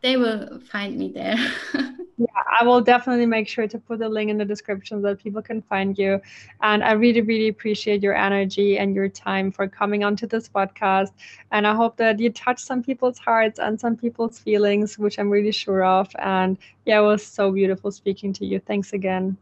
[0.00, 1.36] They will find me there.
[2.18, 2.26] yeah,
[2.60, 5.42] I will definitely make sure to put a link in the description so that people
[5.42, 6.20] can find you.
[6.62, 11.12] And I really, really appreciate your energy and your time for coming onto this podcast.
[11.52, 15.30] And I hope that you touch some people's hearts and some people's feelings, which I'm
[15.30, 16.08] really sure of.
[16.18, 18.60] And yeah, it was so beautiful speaking to you.
[18.60, 19.36] Thanks again.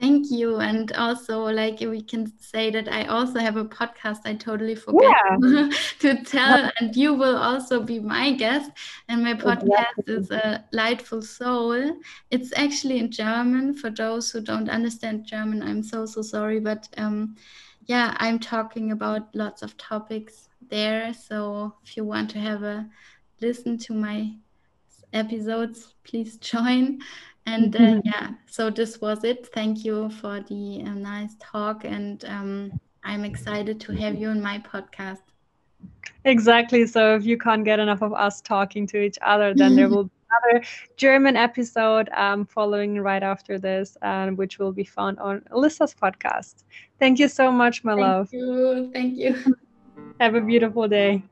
[0.00, 0.56] Thank you.
[0.56, 4.18] And also, like, we can say that I also have a podcast.
[4.24, 5.70] I totally forget yeah.
[6.00, 8.72] to tell, and you will also be my guest.
[9.08, 10.14] And my podcast exactly.
[10.14, 11.96] is a Lightful Soul.
[12.30, 13.74] It's actually in German.
[13.74, 16.58] For those who don't understand German, I'm so, so sorry.
[16.58, 17.36] But um,
[17.86, 21.14] yeah, I'm talking about lots of topics there.
[21.14, 22.88] So if you want to have a
[23.40, 24.32] listen to my
[25.12, 27.00] episodes, please join.
[27.46, 28.00] And uh, mm-hmm.
[28.04, 29.48] yeah, so this was it.
[29.52, 31.84] Thank you for the uh, nice talk.
[31.84, 35.22] And um, I'm excited to have you on my podcast.
[36.24, 36.86] Exactly.
[36.86, 40.04] So if you can't get enough of us talking to each other, then there will
[40.04, 40.64] be another
[40.96, 46.62] German episode um, following right after this, um, which will be found on Alyssa's podcast.
[47.00, 48.28] Thank you so much, my Thank love.
[48.30, 48.90] Thank you.
[48.92, 49.56] Thank you.
[50.20, 51.22] Have a beautiful day.